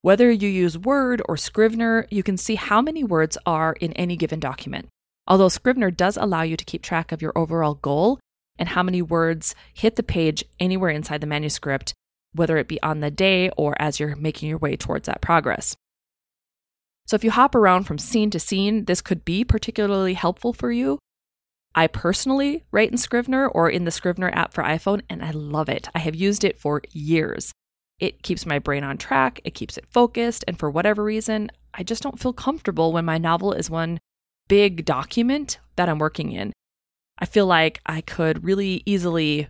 Whether 0.04 0.30
you 0.30 0.50
use 0.50 0.76
Word 0.76 1.22
or 1.24 1.38
Scrivener, 1.38 2.06
you 2.10 2.22
can 2.22 2.36
see 2.36 2.56
how 2.56 2.82
many 2.82 3.02
words 3.02 3.38
are 3.46 3.72
in 3.80 3.94
any 3.94 4.16
given 4.16 4.38
document. 4.38 4.88
Although 5.26 5.48
Scrivener 5.48 5.90
does 5.90 6.18
allow 6.18 6.42
you 6.42 6.58
to 6.58 6.64
keep 6.66 6.82
track 6.82 7.10
of 7.10 7.22
your 7.22 7.32
overall 7.34 7.76
goal, 7.76 8.20
and 8.58 8.68
how 8.68 8.82
many 8.82 9.00
words 9.00 9.54
hit 9.72 9.96
the 9.96 10.02
page 10.02 10.44
anywhere 10.60 10.90
inside 10.90 11.22
the 11.22 11.26
manuscript, 11.26 11.94
whether 12.34 12.58
it 12.58 12.68
be 12.68 12.82
on 12.82 13.00
the 13.00 13.10
day 13.10 13.48
or 13.56 13.80
as 13.80 13.98
you're 13.98 14.14
making 14.14 14.50
your 14.50 14.58
way 14.58 14.76
towards 14.76 15.06
that 15.06 15.22
progress. 15.22 15.74
So, 17.06 17.14
if 17.14 17.24
you 17.24 17.30
hop 17.30 17.54
around 17.54 17.84
from 17.84 17.96
scene 17.96 18.28
to 18.32 18.38
scene, 18.38 18.84
this 18.84 19.00
could 19.00 19.24
be 19.24 19.42
particularly 19.42 20.12
helpful 20.12 20.52
for 20.52 20.70
you. 20.70 20.98
I 21.74 21.86
personally 21.86 22.64
write 22.70 22.90
in 22.90 22.98
Scrivener 22.98 23.48
or 23.48 23.70
in 23.70 23.86
the 23.86 23.90
Scrivener 23.90 24.30
app 24.34 24.52
for 24.52 24.64
iPhone, 24.64 25.00
and 25.08 25.24
I 25.24 25.30
love 25.30 25.70
it. 25.70 25.88
I 25.94 26.00
have 26.00 26.14
used 26.14 26.44
it 26.44 26.58
for 26.58 26.82
years. 26.92 27.54
It 28.04 28.22
keeps 28.22 28.44
my 28.44 28.58
brain 28.58 28.84
on 28.84 28.98
track, 28.98 29.40
it 29.44 29.54
keeps 29.54 29.78
it 29.78 29.86
focused, 29.90 30.44
and 30.46 30.58
for 30.58 30.70
whatever 30.70 31.02
reason, 31.02 31.50
I 31.72 31.82
just 31.82 32.02
don't 32.02 32.20
feel 32.20 32.34
comfortable 32.34 32.92
when 32.92 33.06
my 33.06 33.16
novel 33.16 33.54
is 33.54 33.70
one 33.70 33.98
big 34.46 34.84
document 34.84 35.58
that 35.76 35.88
I'm 35.88 35.98
working 35.98 36.30
in. 36.30 36.52
I 37.18 37.24
feel 37.24 37.46
like 37.46 37.80
I 37.86 38.02
could 38.02 38.44
really 38.44 38.82
easily 38.84 39.48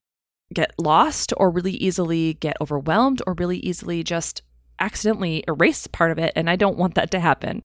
get 0.52 0.72
lost 0.78 1.32
or 1.36 1.50
really 1.50 1.72
easily 1.72 2.34
get 2.34 2.56
overwhelmed 2.60 3.22
or 3.26 3.34
really 3.34 3.58
easily 3.58 4.04
just 4.04 4.42
accidentally 4.78 5.42
erase 5.48 5.88
part 5.88 6.12
of 6.12 6.18
it. 6.18 6.32
And 6.36 6.48
I 6.48 6.54
don't 6.54 6.78
want 6.78 6.94
that 6.94 7.10
to 7.10 7.18
happen. 7.18 7.60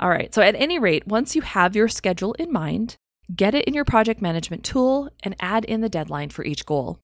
All 0.00 0.08
right. 0.08 0.34
So, 0.34 0.42
at 0.42 0.56
any 0.56 0.80
rate, 0.80 1.06
once 1.06 1.36
you 1.36 1.42
have 1.42 1.76
your 1.76 1.86
schedule 1.86 2.32
in 2.32 2.52
mind, 2.52 2.96
get 3.34 3.54
it 3.54 3.66
in 3.66 3.74
your 3.74 3.84
project 3.84 4.20
management 4.20 4.64
tool 4.64 5.08
and 5.22 5.36
add 5.38 5.64
in 5.64 5.82
the 5.82 5.88
deadline 5.88 6.30
for 6.30 6.44
each 6.44 6.66
goal. 6.66 6.98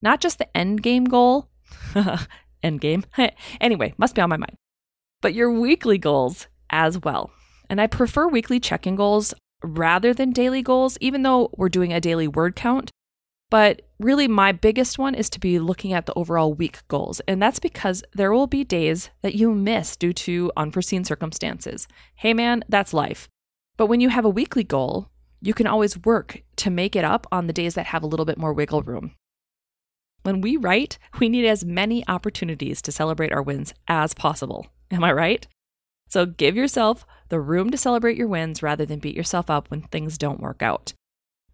Not 0.00 0.20
just 0.20 0.38
the 0.38 0.56
end 0.56 0.82
game 0.82 1.04
goal, 1.04 1.49
end 2.62 2.80
game. 2.80 3.04
anyway, 3.60 3.94
must 3.98 4.14
be 4.14 4.22
on 4.22 4.30
my 4.30 4.36
mind, 4.36 4.56
but 5.20 5.34
your 5.34 5.52
weekly 5.52 5.98
goals 5.98 6.46
as 6.70 6.98
well. 6.98 7.30
And 7.68 7.80
I 7.80 7.86
prefer 7.86 8.28
weekly 8.28 8.60
check 8.60 8.86
in 8.86 8.96
goals 8.96 9.34
rather 9.62 10.12
than 10.14 10.32
daily 10.32 10.62
goals, 10.62 10.98
even 11.00 11.22
though 11.22 11.50
we're 11.56 11.68
doing 11.68 11.92
a 11.92 12.00
daily 12.00 12.28
word 12.28 12.56
count. 12.56 12.90
But 13.50 13.82
really, 13.98 14.28
my 14.28 14.52
biggest 14.52 14.98
one 14.98 15.14
is 15.14 15.28
to 15.30 15.40
be 15.40 15.58
looking 15.58 15.92
at 15.92 16.06
the 16.06 16.14
overall 16.14 16.54
week 16.54 16.86
goals. 16.88 17.20
And 17.26 17.42
that's 17.42 17.58
because 17.58 18.04
there 18.14 18.32
will 18.32 18.46
be 18.46 18.62
days 18.62 19.10
that 19.22 19.34
you 19.34 19.54
miss 19.54 19.96
due 19.96 20.12
to 20.12 20.52
unforeseen 20.56 21.04
circumstances. 21.04 21.88
Hey, 22.14 22.32
man, 22.32 22.62
that's 22.68 22.94
life. 22.94 23.28
But 23.76 23.86
when 23.86 24.00
you 24.00 24.08
have 24.08 24.24
a 24.24 24.30
weekly 24.30 24.62
goal, 24.62 25.10
you 25.40 25.52
can 25.52 25.66
always 25.66 25.98
work 26.04 26.42
to 26.56 26.70
make 26.70 26.94
it 26.94 27.04
up 27.04 27.26
on 27.32 27.46
the 27.46 27.52
days 27.52 27.74
that 27.74 27.86
have 27.86 28.02
a 28.02 28.06
little 28.06 28.26
bit 28.26 28.38
more 28.38 28.52
wiggle 28.52 28.82
room. 28.82 29.14
When 30.22 30.40
we 30.42 30.56
write, 30.56 30.98
we 31.18 31.28
need 31.28 31.46
as 31.46 31.64
many 31.64 32.06
opportunities 32.06 32.82
to 32.82 32.92
celebrate 32.92 33.32
our 33.32 33.42
wins 33.42 33.72
as 33.88 34.12
possible. 34.12 34.66
Am 34.90 35.02
I 35.02 35.12
right? 35.12 35.46
So 36.08 36.26
give 36.26 36.56
yourself 36.56 37.06
the 37.28 37.40
room 37.40 37.70
to 37.70 37.78
celebrate 37.78 38.16
your 38.16 38.26
wins 38.28 38.62
rather 38.62 38.84
than 38.84 38.98
beat 38.98 39.16
yourself 39.16 39.48
up 39.48 39.70
when 39.70 39.82
things 39.82 40.18
don't 40.18 40.40
work 40.40 40.62
out. 40.62 40.92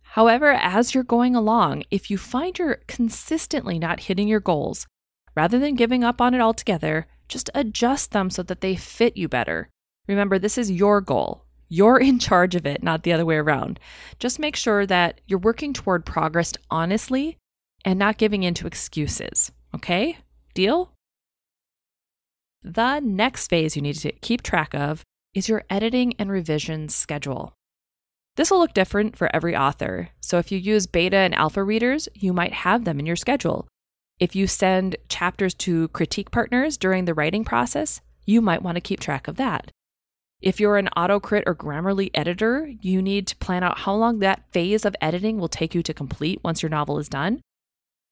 However, 0.02 0.52
as 0.52 0.94
you're 0.94 1.04
going 1.04 1.36
along, 1.36 1.84
if 1.90 2.10
you 2.10 2.16
find 2.16 2.58
you're 2.58 2.80
consistently 2.86 3.78
not 3.78 4.00
hitting 4.00 4.28
your 4.28 4.40
goals, 4.40 4.86
rather 5.34 5.58
than 5.58 5.74
giving 5.74 6.02
up 6.02 6.20
on 6.20 6.34
it 6.34 6.40
altogether, 6.40 7.06
just 7.28 7.50
adjust 7.54 8.12
them 8.12 8.30
so 8.30 8.42
that 8.44 8.62
they 8.62 8.76
fit 8.76 9.16
you 9.16 9.28
better. 9.28 9.68
Remember, 10.08 10.38
this 10.38 10.56
is 10.56 10.70
your 10.70 11.00
goal. 11.00 11.44
You're 11.68 11.98
in 11.98 12.18
charge 12.18 12.54
of 12.54 12.64
it, 12.64 12.82
not 12.82 13.02
the 13.02 13.12
other 13.12 13.26
way 13.26 13.36
around. 13.36 13.78
Just 14.18 14.38
make 14.38 14.56
sure 14.56 14.86
that 14.86 15.20
you're 15.26 15.38
working 15.38 15.72
toward 15.72 16.06
progress 16.06 16.52
honestly 16.70 17.36
and 17.86 17.98
not 17.98 18.18
giving 18.18 18.42
in 18.42 18.52
to 18.52 18.66
excuses. 18.66 19.50
Okay? 19.74 20.18
Deal? 20.52 20.92
The 22.62 23.00
next 23.00 23.46
phase 23.46 23.76
you 23.76 23.82
need 23.82 23.94
to 23.94 24.10
keep 24.12 24.42
track 24.42 24.74
of 24.74 25.04
is 25.32 25.48
your 25.48 25.64
editing 25.70 26.14
and 26.18 26.30
revision 26.30 26.88
schedule. 26.88 27.54
This 28.34 28.50
will 28.50 28.58
look 28.58 28.74
different 28.74 29.16
for 29.16 29.34
every 29.34 29.56
author. 29.56 30.10
So 30.20 30.38
if 30.38 30.50
you 30.50 30.58
use 30.58 30.86
beta 30.86 31.16
and 31.16 31.34
alpha 31.34 31.62
readers, 31.62 32.08
you 32.14 32.32
might 32.32 32.52
have 32.52 32.84
them 32.84 32.98
in 32.98 33.06
your 33.06 33.16
schedule. 33.16 33.68
If 34.18 34.34
you 34.34 34.46
send 34.46 34.96
chapters 35.08 35.54
to 35.54 35.88
critique 35.88 36.30
partners 36.30 36.76
during 36.76 37.04
the 37.04 37.14
writing 37.14 37.44
process, 37.44 38.00
you 38.24 38.40
might 38.40 38.62
want 38.62 38.76
to 38.76 38.80
keep 38.80 38.98
track 38.98 39.28
of 39.28 39.36
that. 39.36 39.70
If 40.40 40.58
you're 40.58 40.76
an 40.76 40.90
AutoCrit 40.96 41.44
or 41.46 41.54
Grammarly 41.54 42.10
editor, 42.14 42.70
you 42.80 43.00
need 43.00 43.26
to 43.28 43.36
plan 43.36 43.62
out 43.62 43.78
how 43.78 43.94
long 43.94 44.18
that 44.18 44.50
phase 44.52 44.84
of 44.84 44.96
editing 45.00 45.38
will 45.38 45.48
take 45.48 45.74
you 45.74 45.82
to 45.82 45.94
complete 45.94 46.40
once 46.42 46.62
your 46.62 46.70
novel 46.70 46.98
is 46.98 47.08
done. 47.08 47.40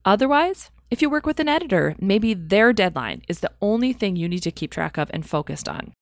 Otherwise, 0.05 0.71
if 0.91 1.01
you 1.01 1.09
work 1.09 1.25
with 1.25 1.41
an 1.41 1.49
editor, 1.49 1.97
maybe 1.99 2.35
their 2.35 2.73
deadline 2.73 3.23
is 3.29 3.41
the 3.41 3.51
only 3.61 3.93
thing 3.93 4.17
you 4.17 4.29
need 4.29 4.43
to 4.43 4.51
keep 4.51 4.71
track 4.71 4.99
of 4.99 5.11
and 5.13 5.27
focused 5.27 5.69
on. 5.69 5.93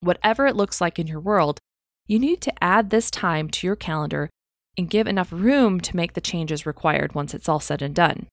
Whatever 0.00 0.46
it 0.46 0.56
looks 0.56 0.80
like 0.80 0.98
in 0.98 1.06
your 1.06 1.20
world, 1.20 1.58
you 2.06 2.18
need 2.18 2.40
to 2.42 2.64
add 2.64 2.90
this 2.90 3.10
time 3.10 3.48
to 3.50 3.66
your 3.66 3.76
calendar 3.76 4.28
and 4.76 4.90
give 4.90 5.06
enough 5.06 5.32
room 5.32 5.80
to 5.80 5.96
make 5.96 6.14
the 6.14 6.20
changes 6.20 6.66
required 6.66 7.14
once 7.14 7.34
it's 7.34 7.48
all 7.48 7.60
said 7.60 7.82
and 7.82 7.94
done. 7.94 8.26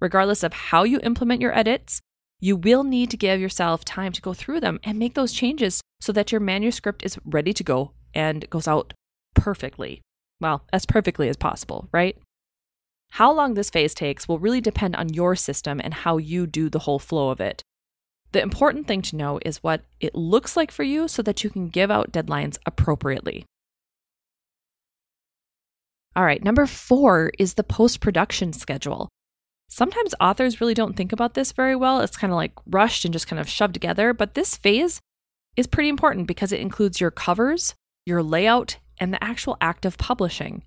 Regardless 0.00 0.42
of 0.42 0.52
how 0.52 0.82
you 0.82 1.00
implement 1.02 1.40
your 1.40 1.56
edits, 1.56 2.00
you 2.40 2.56
will 2.56 2.84
need 2.84 3.10
to 3.10 3.16
give 3.16 3.40
yourself 3.40 3.84
time 3.84 4.12
to 4.12 4.22
go 4.22 4.32
through 4.32 4.60
them 4.60 4.80
and 4.82 4.98
make 4.98 5.14
those 5.14 5.32
changes 5.32 5.80
so 6.00 6.12
that 6.12 6.32
your 6.32 6.40
manuscript 6.40 7.04
is 7.04 7.18
ready 7.24 7.52
to 7.52 7.62
go 7.62 7.92
and 8.14 8.48
goes 8.50 8.66
out 8.66 8.94
perfectly. 9.34 10.00
Well, 10.40 10.64
as 10.72 10.86
perfectly 10.86 11.28
as 11.28 11.36
possible, 11.36 11.88
right? 11.92 12.16
How 13.10 13.32
long 13.32 13.54
this 13.54 13.70
phase 13.70 13.94
takes 13.94 14.26
will 14.26 14.38
really 14.38 14.60
depend 14.60 14.96
on 14.96 15.12
your 15.12 15.36
system 15.36 15.80
and 15.82 15.92
how 15.92 16.16
you 16.16 16.46
do 16.46 16.70
the 16.70 16.80
whole 16.80 16.98
flow 16.98 17.30
of 17.30 17.40
it. 17.40 17.62
The 18.32 18.40
important 18.40 18.86
thing 18.86 19.02
to 19.02 19.16
know 19.16 19.40
is 19.44 19.62
what 19.62 19.82
it 19.98 20.14
looks 20.14 20.56
like 20.56 20.70
for 20.70 20.84
you 20.84 21.08
so 21.08 21.20
that 21.22 21.42
you 21.42 21.50
can 21.50 21.68
give 21.68 21.90
out 21.90 22.12
deadlines 22.12 22.58
appropriately. 22.64 23.44
All 26.14 26.24
right, 26.24 26.42
number 26.42 26.66
four 26.66 27.32
is 27.38 27.54
the 27.54 27.64
post 27.64 28.00
production 28.00 28.52
schedule. 28.52 29.08
Sometimes 29.68 30.14
authors 30.20 30.60
really 30.60 30.74
don't 30.74 30.96
think 30.96 31.12
about 31.12 31.34
this 31.34 31.52
very 31.52 31.76
well. 31.76 32.00
It's 32.00 32.16
kind 32.16 32.32
of 32.32 32.36
like 32.36 32.52
rushed 32.66 33.04
and 33.04 33.12
just 33.12 33.28
kind 33.28 33.38
of 33.38 33.48
shoved 33.48 33.74
together, 33.74 34.12
but 34.12 34.34
this 34.34 34.56
phase 34.56 35.00
is 35.56 35.66
pretty 35.66 35.88
important 35.88 36.26
because 36.26 36.52
it 36.52 36.60
includes 36.60 37.00
your 37.00 37.10
covers, 37.10 37.74
your 38.06 38.22
layout, 38.22 38.78
and 38.98 39.12
the 39.12 39.22
actual 39.22 39.56
act 39.60 39.84
of 39.84 39.98
publishing. 39.98 40.62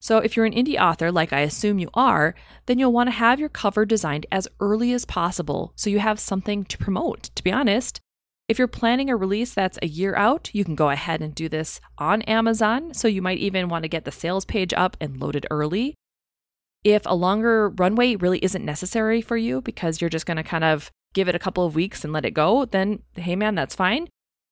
So, 0.00 0.18
if 0.18 0.36
you're 0.36 0.46
an 0.46 0.52
indie 0.54 0.80
author, 0.80 1.10
like 1.10 1.32
I 1.32 1.40
assume 1.40 1.78
you 1.78 1.90
are, 1.94 2.34
then 2.66 2.78
you'll 2.78 2.92
want 2.92 3.08
to 3.08 3.16
have 3.16 3.40
your 3.40 3.48
cover 3.48 3.84
designed 3.84 4.26
as 4.30 4.48
early 4.60 4.92
as 4.92 5.04
possible 5.04 5.72
so 5.74 5.90
you 5.90 5.98
have 5.98 6.20
something 6.20 6.64
to 6.66 6.78
promote. 6.78 7.24
To 7.34 7.42
be 7.42 7.50
honest, 7.50 8.00
if 8.48 8.58
you're 8.58 8.68
planning 8.68 9.10
a 9.10 9.16
release 9.16 9.52
that's 9.52 9.78
a 9.82 9.88
year 9.88 10.14
out, 10.14 10.50
you 10.52 10.64
can 10.64 10.76
go 10.76 10.90
ahead 10.90 11.20
and 11.20 11.34
do 11.34 11.48
this 11.48 11.80
on 11.98 12.22
Amazon. 12.22 12.94
So, 12.94 13.08
you 13.08 13.22
might 13.22 13.38
even 13.38 13.68
want 13.68 13.82
to 13.82 13.88
get 13.88 14.04
the 14.04 14.12
sales 14.12 14.44
page 14.44 14.72
up 14.72 14.96
and 15.00 15.20
loaded 15.20 15.46
early. 15.50 15.94
If 16.84 17.02
a 17.04 17.14
longer 17.14 17.70
runway 17.70 18.14
really 18.14 18.38
isn't 18.38 18.64
necessary 18.64 19.20
for 19.20 19.36
you 19.36 19.60
because 19.60 20.00
you're 20.00 20.10
just 20.10 20.26
going 20.26 20.36
to 20.36 20.44
kind 20.44 20.64
of 20.64 20.92
give 21.12 21.28
it 21.28 21.34
a 21.34 21.40
couple 21.40 21.66
of 21.66 21.74
weeks 21.74 22.04
and 22.04 22.12
let 22.12 22.24
it 22.24 22.34
go, 22.34 22.64
then 22.64 23.02
hey 23.14 23.34
man, 23.34 23.56
that's 23.56 23.74
fine. 23.74 24.08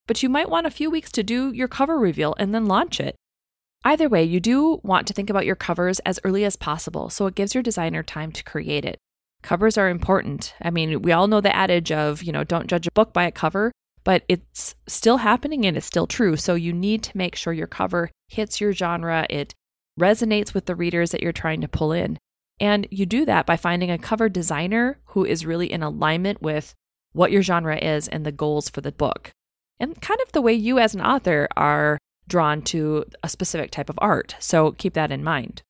But 0.09 0.23
you 0.23 0.29
might 0.29 0.51
want 0.51 0.67
a 0.67 0.71
few 0.71 0.91
weeks 0.91 1.13
to 1.13 1.23
do 1.23 1.53
your 1.53 1.69
cover 1.69 1.99
reveal 1.99 2.35
and 2.39 2.53
then 2.55 2.67
launch 2.67 2.99
it. 3.01 3.15
Either 3.87 4.09
way, 4.09 4.25
you 4.25 4.41
do 4.41 4.81
want 4.83 5.07
to 5.07 5.15
think 5.15 5.31
about 5.31 5.47
your 5.47 5.55
covers 5.55 6.01
as 6.01 6.19
early 6.25 6.45
as 6.45 6.57
possible 6.57 7.09
so 7.09 7.27
it 7.27 7.37
gives 7.37 7.55
your 7.55 7.63
designer 7.63 8.03
time 8.03 8.33
to 8.33 8.43
create 8.43 8.85
it. 8.85 8.99
Covers 9.45 9.79
are 9.79 9.89
important. 9.89 10.55
I 10.61 10.71
mean, 10.71 11.03
we 11.03 11.13
all 11.13 11.29
know 11.29 11.41
the 11.41 11.55
adage 11.55 11.93
of, 11.93 12.25
you 12.25 12.33
know, 12.33 12.43
don't 12.43 12.67
judge 12.67 12.89
a 12.89 12.93
book 12.97 13.13
by 13.13 13.23
a 13.23 13.31
cover, 13.31 13.71
but 14.03 14.25
it's 14.29 14.75
still 14.89 15.19
happening 15.19 15.65
and 15.65 15.77
it's 15.77 15.87
still 15.87 16.09
true. 16.09 16.35
So 16.35 16.57
you 16.57 16.73
need 16.73 17.05
to 17.05 17.17
make 17.17 17.37
sure 17.37 17.53
your 17.53 17.69
cover 17.69 18.11
hits 18.27 18.61
your 18.61 18.73
genre, 18.73 19.25
it 19.31 19.55
resonates 20.01 20.53
with 20.53 20.67
the 20.67 20.75
readers 20.75 21.13
that 21.13 21.23
you're 21.23 21.31
trying 21.31 21.61
to 21.61 21.69
pull 21.69 21.93
in. 21.93 22.19
And 22.59 22.89
you 22.91 23.07
do 23.07 23.25
that 23.27 23.47
by 23.47 23.57
finding 23.57 23.93
a 23.93 23.99
cover 23.99 24.29
designer 24.29 24.99
who 25.05 25.25
is 25.25 25.47
really 25.47 25.71
in 25.71 25.85
alignment 25.85 26.43
with 26.43 26.75
what 27.13 27.31
your 27.31 27.43
genre 27.43 27.77
is 27.77 28.09
and 28.09 28.27
the 28.27 28.33
goals 28.33 28.69
for 28.69 28.81
the 28.81 28.91
book. 28.91 29.31
And 29.79 30.03
kind 30.03 30.19
of 30.27 30.33
the 30.33 30.43
way 30.43 30.55
you 30.55 30.81
as 30.81 30.93
an 30.93 31.03
author 31.03 31.47
are 31.57 31.99
drawn 32.29 32.63
to 32.63 33.05
a 33.23 33.29
specific 33.29 33.71
type 33.71 33.89
of 33.89 33.99
art. 34.03 34.37
So 34.39 34.73
keep 34.73 34.95
that 34.95 35.11
in 35.11 35.23
mind. 35.25 35.63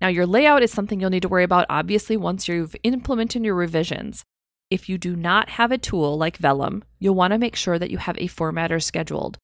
Now, 0.00 0.08
your 0.08 0.26
layout 0.26 0.62
is 0.62 0.72
something 0.72 0.98
you'll 0.98 1.10
need 1.10 1.22
to 1.22 1.28
worry 1.28 1.44
about, 1.44 1.66
obviously, 1.68 2.16
once 2.16 2.48
you've 2.48 2.74
implemented 2.84 3.44
your 3.44 3.54
revisions. 3.54 4.24
If 4.70 4.88
you 4.88 4.96
do 4.96 5.14
not 5.14 5.50
have 5.50 5.72
a 5.72 5.78
tool 5.78 6.16
like 6.16 6.38
Vellum, 6.38 6.82
you'll 6.98 7.14
want 7.14 7.32
to 7.32 7.38
make 7.38 7.56
sure 7.56 7.78
that 7.78 7.90
you 7.90 7.98
have 7.98 8.16
a 8.16 8.28
formatter 8.28 8.82
scheduled. 8.82 9.36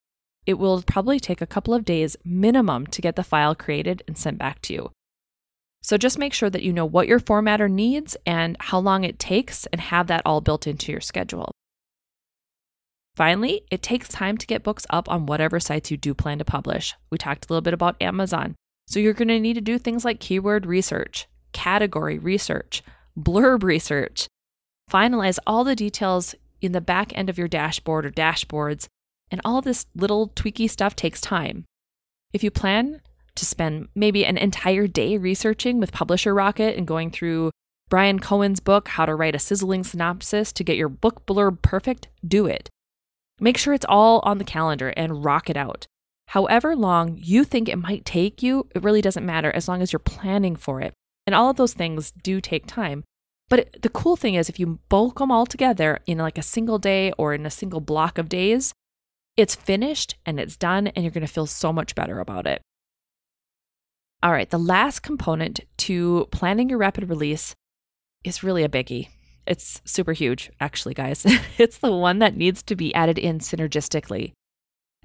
It 0.47 0.55
will 0.55 0.83
probably 0.83 1.21
take 1.21 1.43
a 1.43 1.47
couple 1.47 1.75
of 1.75 1.85
days 1.85 2.17
minimum 2.25 2.87
to 2.87 3.03
get 3.03 3.17
the 3.17 3.25
file 3.25 3.55
created 3.55 4.03
and 4.07 4.17
sent 4.17 4.39
back 4.39 4.63
to 4.63 4.73
you. 4.73 4.93
So 5.83 5.97
just 5.97 6.19
make 6.19 6.33
sure 6.33 6.51
that 6.51 6.63
you 6.63 6.73
know 6.73 6.87
what 6.87 7.09
your 7.09 7.21
formatter 7.21 7.71
needs 7.71 8.17
and 8.25 8.57
how 8.61 8.79
long 8.79 9.05
it 9.05 9.19
takes 9.19 9.67
and 9.67 9.81
have 9.81 10.07
that 10.07 10.23
all 10.25 10.41
built 10.41 10.67
into 10.67 10.91
your 10.91 11.01
schedule. 11.01 11.53
Finally, 13.17 13.63
it 13.71 13.83
takes 13.83 14.09
time 14.09 14.37
to 14.37 14.47
get 14.47 14.63
books 14.63 14.87
up 14.91 15.09
on 15.09 15.25
whatever 15.25 15.59
sites 15.59 15.91
you 15.91 15.97
do 15.97 16.13
plan 16.13 16.39
to 16.39 16.45
publish. 16.45 16.95
We 17.11 17.17
talked 17.17 17.47
a 17.47 17.53
little 17.53 17.63
bit 17.63 17.73
about 17.73 18.01
Amazon. 18.01 18.55
So 18.87 19.01
you're 19.01 19.15
going 19.15 19.29
to 19.29 19.41
need 19.41 19.55
to 19.55 19.63
do 19.63 19.79
things 19.79 20.05
like 20.05 20.21
keyword 20.21 20.67
research, 20.67 21.27
category 21.53 22.19
research, 22.19 22.83
blurb 23.19 23.63
research. 23.63 24.29
Finalize 24.91 25.39
all 25.47 25.65
the 25.65 25.75
details 25.75 26.35
in 26.61 26.73
the 26.73 26.81
back 26.81 27.17
end 27.17 27.31
of 27.31 27.39
your 27.39 27.49
dashboard 27.49 28.05
or 28.05 28.11
dashboards, 28.11 28.87
and 29.31 29.41
all 29.45 29.63
this 29.63 29.87
little 29.95 30.29
tweaky 30.29 30.69
stuff 30.69 30.95
takes 30.95 31.21
time. 31.21 31.65
If 32.33 32.45
you 32.45 32.51
plan 32.51 33.01
to 33.35 33.47
spend 33.47 33.89
maybe 33.95 34.25
an 34.25 34.37
entire 34.37 34.87
day 34.87 35.17
researching 35.17 35.81
with 35.81 35.93
Publisher 35.93 36.35
Rocket 36.35 36.77
and 36.77 36.87
going 36.87 37.11
through 37.11 37.51
Bryan 37.89 38.19
Cohen's 38.19 38.61
book, 38.61 38.89
How 38.89 39.07
to 39.07 39.15
Write 39.15 39.35
a 39.35 39.39
Sizzling 39.39 39.85
Synopsis 39.85 40.53
to 40.53 40.65
get 40.65 40.77
your 40.77 40.89
book 40.89 41.27
blurb 41.27 41.63
perfect, 41.63 42.09
do 42.27 42.47
it. 42.47 42.69
Make 43.41 43.59
sure 43.59 43.75
it's 43.75 43.87
all 43.89 44.21
on 44.25 44.39
the 44.39 44.45
calendar 44.45 44.89
and 44.97 45.25
rock 45.25 45.51
it 45.51 45.57
out. 45.57 45.87
However 46.29 46.75
long 46.75 47.19
you 47.21 47.45
think 47.45 47.69
it 47.69 47.77
might 47.77 48.05
take 48.05 48.43
you, 48.43 48.67
it 48.75 48.83
really 48.83 49.03
doesn't 49.03 49.27
matter 49.27 49.51
as 49.53 49.69
long 49.69 49.83
as 49.83 49.93
you're 49.93 50.01
planning 50.01 50.57
for 50.57 50.81
it. 50.81 50.95
And 51.27 51.35
all 51.35 51.51
of 51.51 51.57
those 51.57 51.75
things 51.75 52.13
do 52.23 52.41
take 52.41 52.67
time. 52.67 53.05
But 53.49 53.81
the 53.83 53.89
cool 53.89 54.17
thing 54.17 54.35
is, 54.35 54.49
if 54.49 54.59
you 54.59 54.81
bulk 54.89 55.19
them 55.19 55.31
all 55.31 55.47
together 55.47 56.01
in 56.07 56.19
like 56.19 56.39
a 56.39 56.43
single 56.43 56.79
day 56.79 57.13
or 57.17 57.33
in 57.35 57.47
a 57.47 57.51
single 57.51 57.81
block 57.81 58.19
of 58.19 58.29
days, 58.29 58.73
it's 59.37 59.55
finished 59.55 60.17
and 60.25 60.41
it's 60.41 60.57
done, 60.57 60.89
and 60.89 61.05
you're 61.05 61.13
going 61.13 61.27
to 61.27 61.33
feel 61.33 61.47
so 61.47 61.73
much 61.73 61.95
better 61.95 62.19
about 62.21 62.47
it. 62.47 62.63
All 64.23 64.33
right, 64.33 64.49
the 64.49 64.59
last 64.59 65.01
component 65.01 65.61
to 65.79 66.27
planning 66.33 66.71
your 66.71 66.79
rapid 66.79 67.09
release 67.09 67.55
is 68.25 68.43
really 68.43 68.65
a 68.65 68.69
biggie. 68.69 69.09
It's 69.47 69.81
super 69.85 70.13
huge, 70.13 70.51
actually, 70.61 70.95
guys. 70.95 71.25
it's 71.59 71.79
the 71.79 71.93
one 71.93 72.19
that 72.19 72.37
needs 72.37 72.63
to 72.65 72.77
be 72.77 72.95
added 72.95 73.19
in 73.19 73.39
synergistically. 73.39 74.33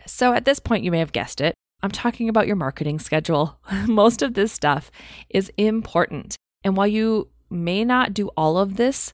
So 0.07 0.33
at 0.33 0.45
this 0.45 0.59
point, 0.59 0.83
you 0.83 0.91
may 0.91 0.99
have 0.99 1.11
guessed 1.11 1.41
it. 1.41 1.53
I'm 1.83 1.91
talking 1.91 2.29
about 2.29 2.47
your 2.47 2.55
marketing 2.55 2.99
schedule. 2.99 3.59
Most 3.87 4.21
of 4.21 4.33
this 4.33 4.51
stuff 4.51 4.91
is 5.29 5.51
important. 5.57 6.35
And 6.63 6.75
while 6.75 6.87
you 6.87 7.29
may 7.49 7.83
not 7.83 8.13
do 8.13 8.29
all 8.37 8.57
of 8.57 8.77
this, 8.77 9.11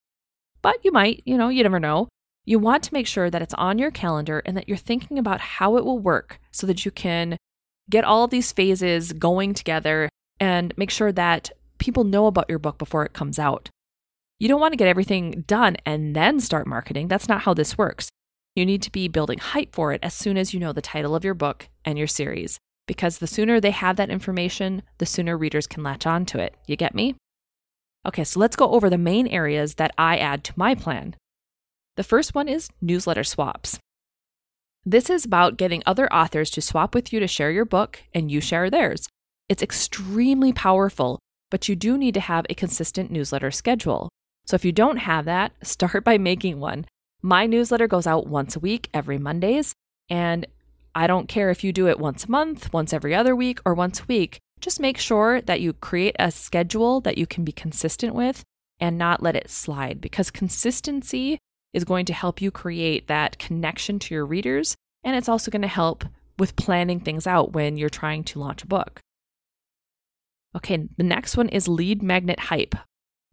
but 0.62 0.84
you 0.84 0.92
might, 0.92 1.24
you 1.26 1.38
know, 1.38 1.50
you 1.50 1.64
never 1.64 1.80
know, 1.80 2.08
You 2.48 2.60
want 2.60 2.82
to 2.84 2.94
make 2.94 3.08
sure 3.08 3.30
that 3.30 3.42
it's 3.42 3.54
on 3.56 3.78
your 3.78 3.92
calendar 3.92 4.42
and 4.46 4.56
that 4.56 4.70
you're 4.70 4.78
thinking 4.78 5.20
about 5.20 5.42
how 5.42 5.76
it 5.76 5.84
will 5.84 6.00
work 6.00 6.40
so 6.52 6.66
that 6.66 6.86
you 6.86 6.92
can 6.92 7.36
get 7.90 8.06
all 8.06 8.24
of 8.24 8.32
these 8.32 8.54
phases 8.54 9.12
going 9.12 9.54
together 9.54 10.08
and 10.40 10.74
make 10.78 10.90
sure 10.90 11.12
that 11.12 11.52
people 11.78 12.06
know 12.06 12.26
about 12.26 12.50
your 12.50 12.58
book 12.58 12.78
before 12.78 13.06
it 13.06 13.12
comes 13.12 13.38
out. 13.38 13.70
You 14.39 14.48
don't 14.48 14.62
want 14.62 14.74
to 14.74 14.77
get 14.77 14.88
everything 14.88 15.44
done 15.48 15.77
and 15.86 16.15
then 16.15 16.39
start 16.39 16.67
marketing. 16.67 17.08
That's 17.08 17.27
not 17.27 17.41
how 17.41 17.56
this 17.56 17.77
works. 17.77 18.10
You 18.56 18.65
need 18.65 18.84
to 18.84 18.91
be 18.91 19.08
building 19.08 19.39
hype 19.39 19.74
for 19.74 19.94
it 19.94 20.00
as 20.03 20.13
soon 20.13 20.38
as 20.38 20.53
you 20.53 20.60
know 20.60 20.74
the 20.74 20.82
title 20.82 21.15
of 21.15 21.24
your 21.24 21.34
book 21.34 21.70
and 21.86 21.98
your 21.98 22.08
series, 22.08 22.60
because 22.88 23.17
the 23.17 23.27
sooner 23.27 23.60
they 23.60 23.72
have 23.72 23.96
that 23.96 24.10
information, 24.10 24.84
the 25.00 25.06
sooner 25.06 25.38
readers 25.38 25.65
can 25.65 25.84
latch 25.84 26.06
on 26.06 26.25
to 26.27 26.39
it. 26.39 26.56
You 26.67 26.75
get 26.75 26.94
me? 26.94 27.15
Okay, 28.06 28.24
so 28.24 28.39
let's 28.39 28.56
go 28.56 28.72
over 28.72 28.89
the 28.89 28.98
main 28.98 29.27
areas 29.27 29.75
that 29.75 29.91
I 29.98 30.17
add 30.17 30.44
to 30.46 30.53
my 30.56 30.75
plan. 30.75 31.15
The 31.96 32.03
first 32.03 32.36
one 32.36 32.48
is 32.48 32.70
newsletter 32.79 33.24
swaps. 33.24 33.79
This 34.86 35.10
is 35.10 35.25
about 35.25 35.58
getting 35.58 35.84
other 35.86 36.12
authors 36.13 36.50
to 36.51 36.62
swap 36.62 36.94
with 36.96 37.12
you 37.12 37.20
to 37.20 37.27
share 37.27 37.51
your 37.51 37.65
book 37.65 38.03
and 38.13 38.32
you 38.32 38.39
share 38.39 38.70
theirs. 38.70 39.08
It's 39.50 39.63
extremely 39.63 40.53
powerful, 40.53 41.20
but 41.50 41.67
you 41.67 41.75
do 41.75 41.98
need 41.98 42.13
to 42.13 42.20
have 42.20 42.46
a 42.50 42.56
consistent 42.56 43.12
newsletter 43.12 43.51
schedule. 43.51 44.10
So 44.48 44.56
if 44.56 44.66
you 44.66 44.72
don't 44.72 44.98
have 44.98 45.25
that, 45.25 45.54
start 45.62 46.04
by 46.04 46.18
making 46.18 46.60
one. 46.60 46.86
My 47.22 47.46
newsletter 47.46 47.88
goes 47.88 48.08
out 48.08 48.27
once 48.27 48.56
a 48.56 48.60
week, 48.60 48.89
every 48.94 49.18
Mondays, 49.18 49.74
and 50.10 50.46
I 50.96 51.08
don't 51.08 51.27
care 51.27 51.50
if 51.50 51.63
you 51.63 51.72
do 51.72 51.88
it 51.88 52.00
once 52.00 52.25
a 52.25 52.32
month, 52.32 52.72
once 52.74 52.94
every 52.94 53.13
other 53.13 53.36
week, 53.36 53.60
or 53.66 53.74
once 53.74 54.00
a 54.00 54.06
week. 54.08 54.39
Just 54.60 54.80
make 54.80 54.98
sure 54.98 55.42
that 55.42 55.62
you 55.62 55.74
create 55.74 56.16
a 56.18 56.32
schedule 56.32 57.01
that 57.01 57.18
you 57.18 57.27
can 57.27 57.44
be 57.44 57.51
consistent 57.51 58.16
with 58.16 58.44
and 58.80 58.98
not 58.98 59.22
let 59.22 59.36
it 59.36 59.50
slide 59.50 60.01
because 60.01 60.32
consistency 60.32 61.38
is 61.74 61.84
going 61.84 62.06
to 62.06 62.13
help 62.13 62.42
you 62.42 62.50
create 62.50 63.08
that 63.08 63.38
connection 63.38 64.00
to 64.00 64.16
your 64.16 64.25
readers. 64.25 64.75
And 65.04 65.16
it's 65.16 65.30
also 65.30 65.51
going 65.51 65.62
to 65.62 65.68
help 65.68 66.06
with 66.39 66.56
planning 66.56 67.00
things 67.00 67.27
out 67.27 67.54
when 67.54 67.77
you're 67.77 67.89
trying 67.89 68.24
to 68.25 68.39
launch 68.39 68.63
a 68.63 68.68
book. 68.68 69.00
Okay, 70.56 70.88
the 70.98 71.04
next 71.04 71.38
one 71.38 71.50
is 71.50 71.68
lead 71.68 72.01
magnet 72.01 72.39
hype. 72.39 72.75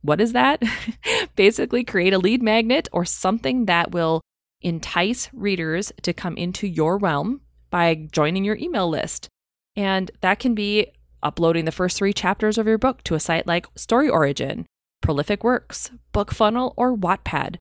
What 0.04 0.20
is 0.20 0.32
that? 0.34 0.62
Basically, 1.36 1.82
create 1.82 2.12
a 2.12 2.18
lead 2.18 2.42
magnet 2.42 2.88
or 2.92 3.04
something 3.04 3.64
that 3.66 3.92
will 3.92 4.20
entice 4.60 5.28
readers 5.32 5.92
to 6.02 6.12
come 6.12 6.36
into 6.36 6.66
your 6.66 6.98
realm 6.98 7.40
by 7.70 8.06
joining 8.12 8.44
your 8.44 8.56
email 8.56 8.88
list. 8.88 9.28
And 9.76 10.10
that 10.20 10.38
can 10.38 10.54
be 10.54 10.88
uploading 11.22 11.64
the 11.64 11.72
first 11.72 11.96
three 11.96 12.12
chapters 12.12 12.58
of 12.58 12.66
your 12.66 12.78
book 12.78 13.02
to 13.04 13.14
a 13.14 13.20
site 13.20 13.46
like 13.46 13.66
Story 13.76 14.08
Origin, 14.08 14.66
Prolific 15.00 15.42
Works, 15.42 15.90
BookFunnel, 16.12 16.74
or 16.76 16.96
Wattpad 16.96 17.56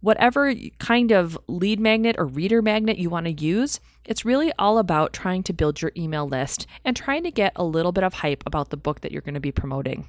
whatever 0.00 0.54
kind 0.78 1.12
of 1.12 1.38
lead 1.46 1.78
magnet 1.78 2.16
or 2.18 2.26
reader 2.26 2.62
magnet 2.62 2.98
you 2.98 3.10
want 3.10 3.26
to 3.26 3.32
use, 3.32 3.80
it's 4.04 4.24
really 4.24 4.52
all 4.58 4.78
about 4.78 5.12
trying 5.12 5.42
to 5.44 5.52
build 5.52 5.80
your 5.80 5.92
email 5.96 6.26
list 6.26 6.66
and 6.84 6.96
trying 6.96 7.22
to 7.22 7.30
get 7.30 7.52
a 7.56 7.64
little 7.64 7.92
bit 7.92 8.04
of 8.04 8.14
hype 8.14 8.42
about 8.46 8.70
the 8.70 8.76
book 8.76 9.00
that 9.00 9.12
you're 9.12 9.22
going 9.22 9.34
to 9.34 9.40
be 9.40 9.52
promoting. 9.52 10.08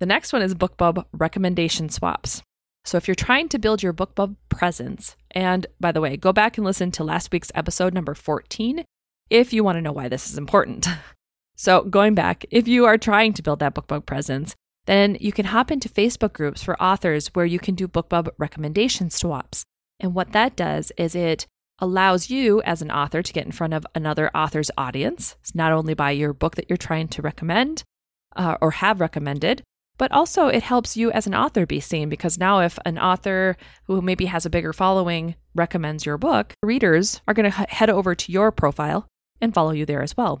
The 0.00 0.06
next 0.06 0.32
one 0.32 0.40
is 0.40 0.54
BookBub 0.54 1.04
recommendation 1.12 1.90
swaps. 1.90 2.42
So 2.86 2.96
if 2.96 3.06
you're 3.06 3.14
trying 3.14 3.50
to 3.50 3.58
build 3.58 3.82
your 3.82 3.92
BookBub 3.92 4.34
presence, 4.48 5.14
and 5.30 5.66
by 5.78 5.92
the 5.92 6.00
way, 6.00 6.16
go 6.16 6.32
back 6.32 6.56
and 6.56 6.64
listen 6.64 6.90
to 6.92 7.04
last 7.04 7.30
week's 7.30 7.52
episode 7.54 7.92
number 7.92 8.14
14 8.14 8.82
if 9.28 9.52
you 9.52 9.62
want 9.62 9.76
to 9.76 9.82
know 9.82 9.92
why 9.92 10.08
this 10.08 10.28
is 10.30 10.38
important. 10.38 10.88
So, 11.56 11.82
going 11.82 12.14
back, 12.14 12.46
if 12.50 12.66
you 12.66 12.86
are 12.86 12.96
trying 12.96 13.34
to 13.34 13.42
build 13.42 13.58
that 13.58 13.74
BookBub 13.74 14.06
presence, 14.06 14.56
then 14.86 15.18
you 15.20 15.30
can 15.30 15.44
hop 15.44 15.70
into 15.70 15.90
Facebook 15.90 16.32
groups 16.32 16.62
for 16.62 16.82
authors 16.82 17.28
where 17.34 17.44
you 17.44 17.58
can 17.58 17.74
do 17.74 17.86
BookBub 17.86 18.30
recommendation 18.38 19.10
swaps. 19.10 19.66
And 19.98 20.14
what 20.14 20.32
that 20.32 20.56
does 20.56 20.90
is 20.96 21.14
it 21.14 21.46
allows 21.78 22.30
you 22.30 22.62
as 22.62 22.80
an 22.80 22.90
author 22.90 23.22
to 23.22 23.32
get 23.34 23.44
in 23.44 23.52
front 23.52 23.74
of 23.74 23.86
another 23.94 24.34
author's 24.34 24.70
audience, 24.78 25.36
not 25.52 25.70
only 25.70 25.92
by 25.92 26.12
your 26.12 26.32
book 26.32 26.56
that 26.56 26.70
you're 26.70 26.78
trying 26.78 27.08
to 27.08 27.20
recommend 27.20 27.82
uh, 28.36 28.56
or 28.62 28.70
have 28.70 28.98
recommended, 28.98 29.62
but 30.00 30.10
also 30.12 30.46
it 30.46 30.62
helps 30.62 30.96
you 30.96 31.12
as 31.12 31.26
an 31.26 31.34
author 31.34 31.66
be 31.66 31.78
seen 31.78 32.08
because 32.08 32.38
now 32.38 32.60
if 32.60 32.78
an 32.86 32.98
author 32.98 33.54
who 33.84 34.00
maybe 34.00 34.24
has 34.24 34.46
a 34.46 34.50
bigger 34.50 34.72
following 34.72 35.34
recommends 35.54 36.06
your 36.06 36.16
book, 36.16 36.54
readers 36.62 37.20
are 37.28 37.34
going 37.34 37.44
to 37.44 37.66
head 37.68 37.90
over 37.90 38.14
to 38.14 38.32
your 38.32 38.50
profile 38.50 39.06
and 39.42 39.52
follow 39.52 39.72
you 39.72 39.84
there 39.84 40.00
as 40.00 40.16
well. 40.16 40.40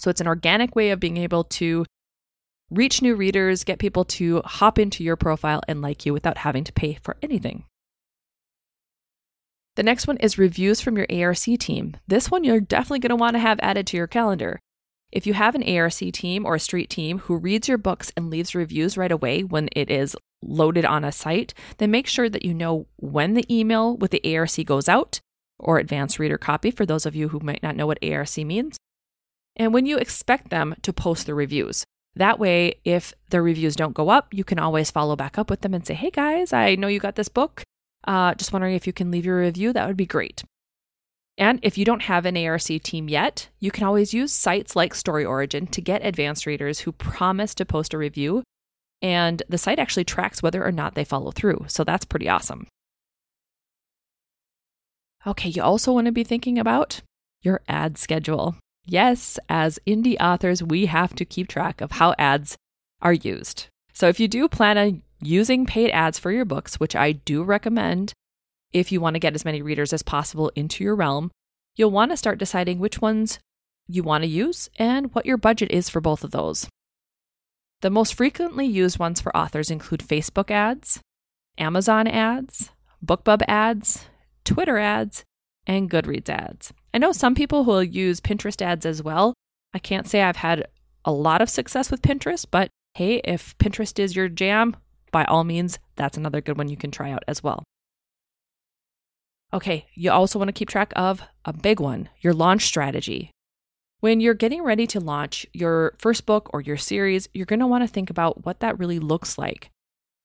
So 0.00 0.10
it's 0.10 0.20
an 0.20 0.26
organic 0.26 0.74
way 0.74 0.90
of 0.90 0.98
being 0.98 1.16
able 1.16 1.44
to 1.44 1.86
reach 2.72 3.02
new 3.02 3.14
readers, 3.14 3.62
get 3.62 3.78
people 3.78 4.04
to 4.06 4.42
hop 4.44 4.80
into 4.80 5.04
your 5.04 5.14
profile 5.14 5.62
and 5.68 5.80
like 5.80 6.04
you 6.04 6.12
without 6.12 6.38
having 6.38 6.64
to 6.64 6.72
pay 6.72 6.98
for 7.04 7.16
anything. 7.22 7.62
The 9.76 9.84
next 9.84 10.08
one 10.08 10.16
is 10.16 10.38
reviews 10.38 10.80
from 10.80 10.96
your 10.96 11.06
ARC 11.08 11.36
team. 11.60 11.98
This 12.08 12.32
one 12.32 12.42
you're 12.42 12.60
definitely 12.60 12.98
going 12.98 13.10
to 13.10 13.16
want 13.16 13.34
to 13.34 13.38
have 13.38 13.60
added 13.62 13.86
to 13.86 13.96
your 13.96 14.08
calendar. 14.08 14.58
If 15.12 15.26
you 15.26 15.34
have 15.34 15.54
an 15.54 15.62
ARC 15.62 15.92
team 15.92 16.46
or 16.46 16.54
a 16.54 16.60
street 16.60 16.88
team 16.88 17.18
who 17.18 17.36
reads 17.36 17.68
your 17.68 17.76
books 17.76 18.10
and 18.16 18.30
leaves 18.30 18.54
reviews 18.54 18.96
right 18.96 19.12
away 19.12 19.44
when 19.44 19.68
it 19.72 19.90
is 19.90 20.16
loaded 20.42 20.86
on 20.86 21.04
a 21.04 21.12
site, 21.12 21.52
then 21.76 21.90
make 21.90 22.06
sure 22.06 22.30
that 22.30 22.46
you 22.46 22.54
know 22.54 22.86
when 22.96 23.34
the 23.34 23.44
email 23.54 23.94
with 23.96 24.10
the 24.10 24.36
ARC 24.36 24.64
goes 24.64 24.88
out, 24.88 25.20
or 25.58 25.78
advanced 25.78 26.18
reader 26.18 26.38
copy 26.38 26.70
for 26.70 26.86
those 26.86 27.04
of 27.04 27.14
you 27.14 27.28
who 27.28 27.40
might 27.40 27.62
not 27.62 27.76
know 27.76 27.86
what 27.86 28.02
ARC 28.02 28.38
means, 28.38 28.78
and 29.54 29.74
when 29.74 29.84
you 29.84 29.98
expect 29.98 30.48
them 30.48 30.74
to 30.80 30.92
post 30.94 31.26
the 31.26 31.34
reviews. 31.34 31.84
That 32.16 32.38
way, 32.38 32.80
if 32.84 33.14
their 33.30 33.42
reviews 33.42 33.76
don't 33.76 33.94
go 33.94 34.08
up, 34.08 34.32
you 34.32 34.44
can 34.44 34.58
always 34.58 34.90
follow 34.90 35.14
back 35.14 35.38
up 35.38 35.50
with 35.50 35.60
them 35.60 35.74
and 35.74 35.86
say, 35.86 35.94
hey 35.94 36.10
guys, 36.10 36.52
I 36.52 36.74
know 36.74 36.88
you 36.88 37.00
got 37.00 37.16
this 37.16 37.28
book. 37.28 37.62
Uh, 38.04 38.34
just 38.34 38.52
wondering 38.52 38.74
if 38.74 38.86
you 38.86 38.92
can 38.92 39.10
leave 39.10 39.24
your 39.24 39.40
review. 39.40 39.72
That 39.72 39.86
would 39.86 39.96
be 39.96 40.06
great. 40.06 40.42
And 41.38 41.58
if 41.62 41.78
you 41.78 41.84
don't 41.84 42.02
have 42.02 42.26
an 42.26 42.36
ARC 42.36 42.62
team 42.82 43.08
yet, 43.08 43.48
you 43.58 43.70
can 43.70 43.84
always 43.84 44.12
use 44.12 44.32
sites 44.32 44.76
like 44.76 44.94
Story 44.94 45.24
Origin 45.24 45.66
to 45.68 45.80
get 45.80 46.04
advanced 46.04 46.46
readers 46.46 46.80
who 46.80 46.92
promise 46.92 47.54
to 47.56 47.64
post 47.64 47.94
a 47.94 47.98
review. 47.98 48.42
And 49.00 49.42
the 49.48 49.58
site 49.58 49.78
actually 49.78 50.04
tracks 50.04 50.42
whether 50.42 50.64
or 50.64 50.72
not 50.72 50.94
they 50.94 51.04
follow 51.04 51.30
through. 51.30 51.64
So 51.68 51.84
that's 51.84 52.04
pretty 52.04 52.28
awesome. 52.28 52.66
Okay, 55.26 55.48
you 55.48 55.62
also 55.62 55.92
want 55.92 56.06
to 56.06 56.12
be 56.12 56.24
thinking 56.24 56.58
about 56.58 57.00
your 57.42 57.60
ad 57.68 57.96
schedule. 57.96 58.56
Yes, 58.84 59.38
as 59.48 59.78
indie 59.86 60.20
authors, 60.20 60.62
we 60.62 60.86
have 60.86 61.14
to 61.14 61.24
keep 61.24 61.48
track 61.48 61.80
of 61.80 61.92
how 61.92 62.14
ads 62.18 62.56
are 63.00 63.12
used. 63.12 63.68
So 63.92 64.08
if 64.08 64.18
you 64.18 64.28
do 64.28 64.48
plan 64.48 64.78
on 64.78 65.02
using 65.20 65.66
paid 65.66 65.90
ads 65.90 66.18
for 66.18 66.32
your 66.32 66.44
books, 66.44 66.80
which 66.80 66.96
I 66.96 67.12
do 67.12 67.44
recommend 67.44 68.12
if 68.72 68.92
you 68.92 69.00
want 69.00 69.14
to 69.14 69.20
get 69.20 69.34
as 69.34 69.44
many 69.44 69.62
readers 69.62 69.92
as 69.92 70.02
possible 70.02 70.50
into 70.54 70.84
your 70.84 70.94
realm, 70.94 71.30
you'll 71.76 71.90
want 71.90 72.10
to 72.10 72.16
start 72.16 72.38
deciding 72.38 72.78
which 72.78 73.00
ones 73.00 73.38
you 73.86 74.02
want 74.02 74.22
to 74.22 74.28
use 74.28 74.68
and 74.78 75.14
what 75.14 75.26
your 75.26 75.36
budget 75.36 75.70
is 75.70 75.88
for 75.88 76.00
both 76.00 76.24
of 76.24 76.30
those. 76.30 76.68
The 77.80 77.90
most 77.90 78.14
frequently 78.14 78.66
used 78.66 78.98
ones 78.98 79.20
for 79.20 79.36
authors 79.36 79.70
include 79.70 80.00
Facebook 80.00 80.50
ads, 80.50 81.00
Amazon 81.58 82.06
ads, 82.06 82.70
BookBub 83.04 83.42
ads, 83.48 84.06
Twitter 84.44 84.78
ads, 84.78 85.24
and 85.66 85.90
Goodreads 85.90 86.28
ads. 86.28 86.72
I 86.94 86.98
know 86.98 87.12
some 87.12 87.34
people 87.34 87.64
who 87.64 87.72
will 87.72 87.82
use 87.82 88.20
Pinterest 88.20 88.62
ads 88.62 88.86
as 88.86 89.02
well. 89.02 89.34
I 89.74 89.78
can't 89.78 90.06
say 90.06 90.22
I've 90.22 90.36
had 90.36 90.68
a 91.04 91.12
lot 91.12 91.40
of 91.40 91.50
success 91.50 91.90
with 91.90 92.02
Pinterest, 92.02 92.46
but 92.50 92.68
hey, 92.94 93.20
if 93.24 93.56
Pinterest 93.58 93.98
is 93.98 94.14
your 94.14 94.28
jam, 94.28 94.76
by 95.10 95.24
all 95.24 95.44
means, 95.44 95.78
that's 95.96 96.16
another 96.16 96.40
good 96.40 96.58
one 96.58 96.68
you 96.68 96.76
can 96.76 96.90
try 96.90 97.10
out 97.10 97.24
as 97.26 97.42
well. 97.42 97.64
Okay, 99.54 99.86
you 99.94 100.10
also 100.10 100.38
want 100.38 100.48
to 100.48 100.52
keep 100.52 100.68
track 100.68 100.92
of 100.96 101.22
a 101.44 101.52
big 101.52 101.78
one 101.78 102.08
your 102.20 102.32
launch 102.32 102.64
strategy. 102.64 103.30
When 104.00 104.20
you're 104.20 104.34
getting 104.34 104.62
ready 104.62 104.86
to 104.88 105.00
launch 105.00 105.46
your 105.52 105.94
first 105.98 106.26
book 106.26 106.50
or 106.52 106.60
your 106.60 106.76
series, 106.76 107.28
you're 107.34 107.46
going 107.46 107.60
to 107.60 107.66
want 107.66 107.84
to 107.84 107.88
think 107.88 108.10
about 108.10 108.44
what 108.44 108.60
that 108.60 108.78
really 108.78 108.98
looks 108.98 109.38
like. 109.38 109.70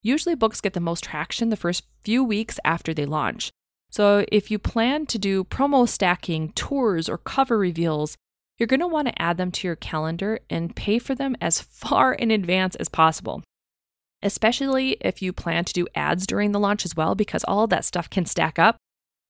Usually, 0.02 0.34
books 0.34 0.60
get 0.60 0.72
the 0.72 0.80
most 0.80 1.04
traction 1.04 1.50
the 1.50 1.56
first 1.56 1.84
few 2.02 2.24
weeks 2.24 2.58
after 2.64 2.94
they 2.94 3.04
launch. 3.04 3.50
So, 3.90 4.24
if 4.32 4.50
you 4.50 4.58
plan 4.58 5.06
to 5.06 5.18
do 5.18 5.44
promo 5.44 5.88
stacking, 5.88 6.52
tours, 6.52 7.08
or 7.08 7.18
cover 7.18 7.58
reveals, 7.58 8.16
you're 8.58 8.66
going 8.66 8.80
to 8.80 8.86
want 8.86 9.08
to 9.08 9.22
add 9.22 9.36
them 9.36 9.52
to 9.52 9.68
your 9.68 9.76
calendar 9.76 10.40
and 10.50 10.74
pay 10.74 10.98
for 10.98 11.14
them 11.14 11.36
as 11.40 11.60
far 11.70 12.14
in 12.14 12.30
advance 12.30 12.74
as 12.76 12.88
possible. 12.88 13.42
Especially 14.22 14.96
if 15.00 15.22
you 15.22 15.32
plan 15.32 15.64
to 15.64 15.72
do 15.72 15.86
ads 15.94 16.26
during 16.26 16.52
the 16.52 16.58
launch 16.58 16.84
as 16.84 16.96
well, 16.96 17.14
because 17.14 17.44
all 17.44 17.66
that 17.68 17.84
stuff 17.84 18.10
can 18.10 18.26
stack 18.26 18.58
up. 18.58 18.76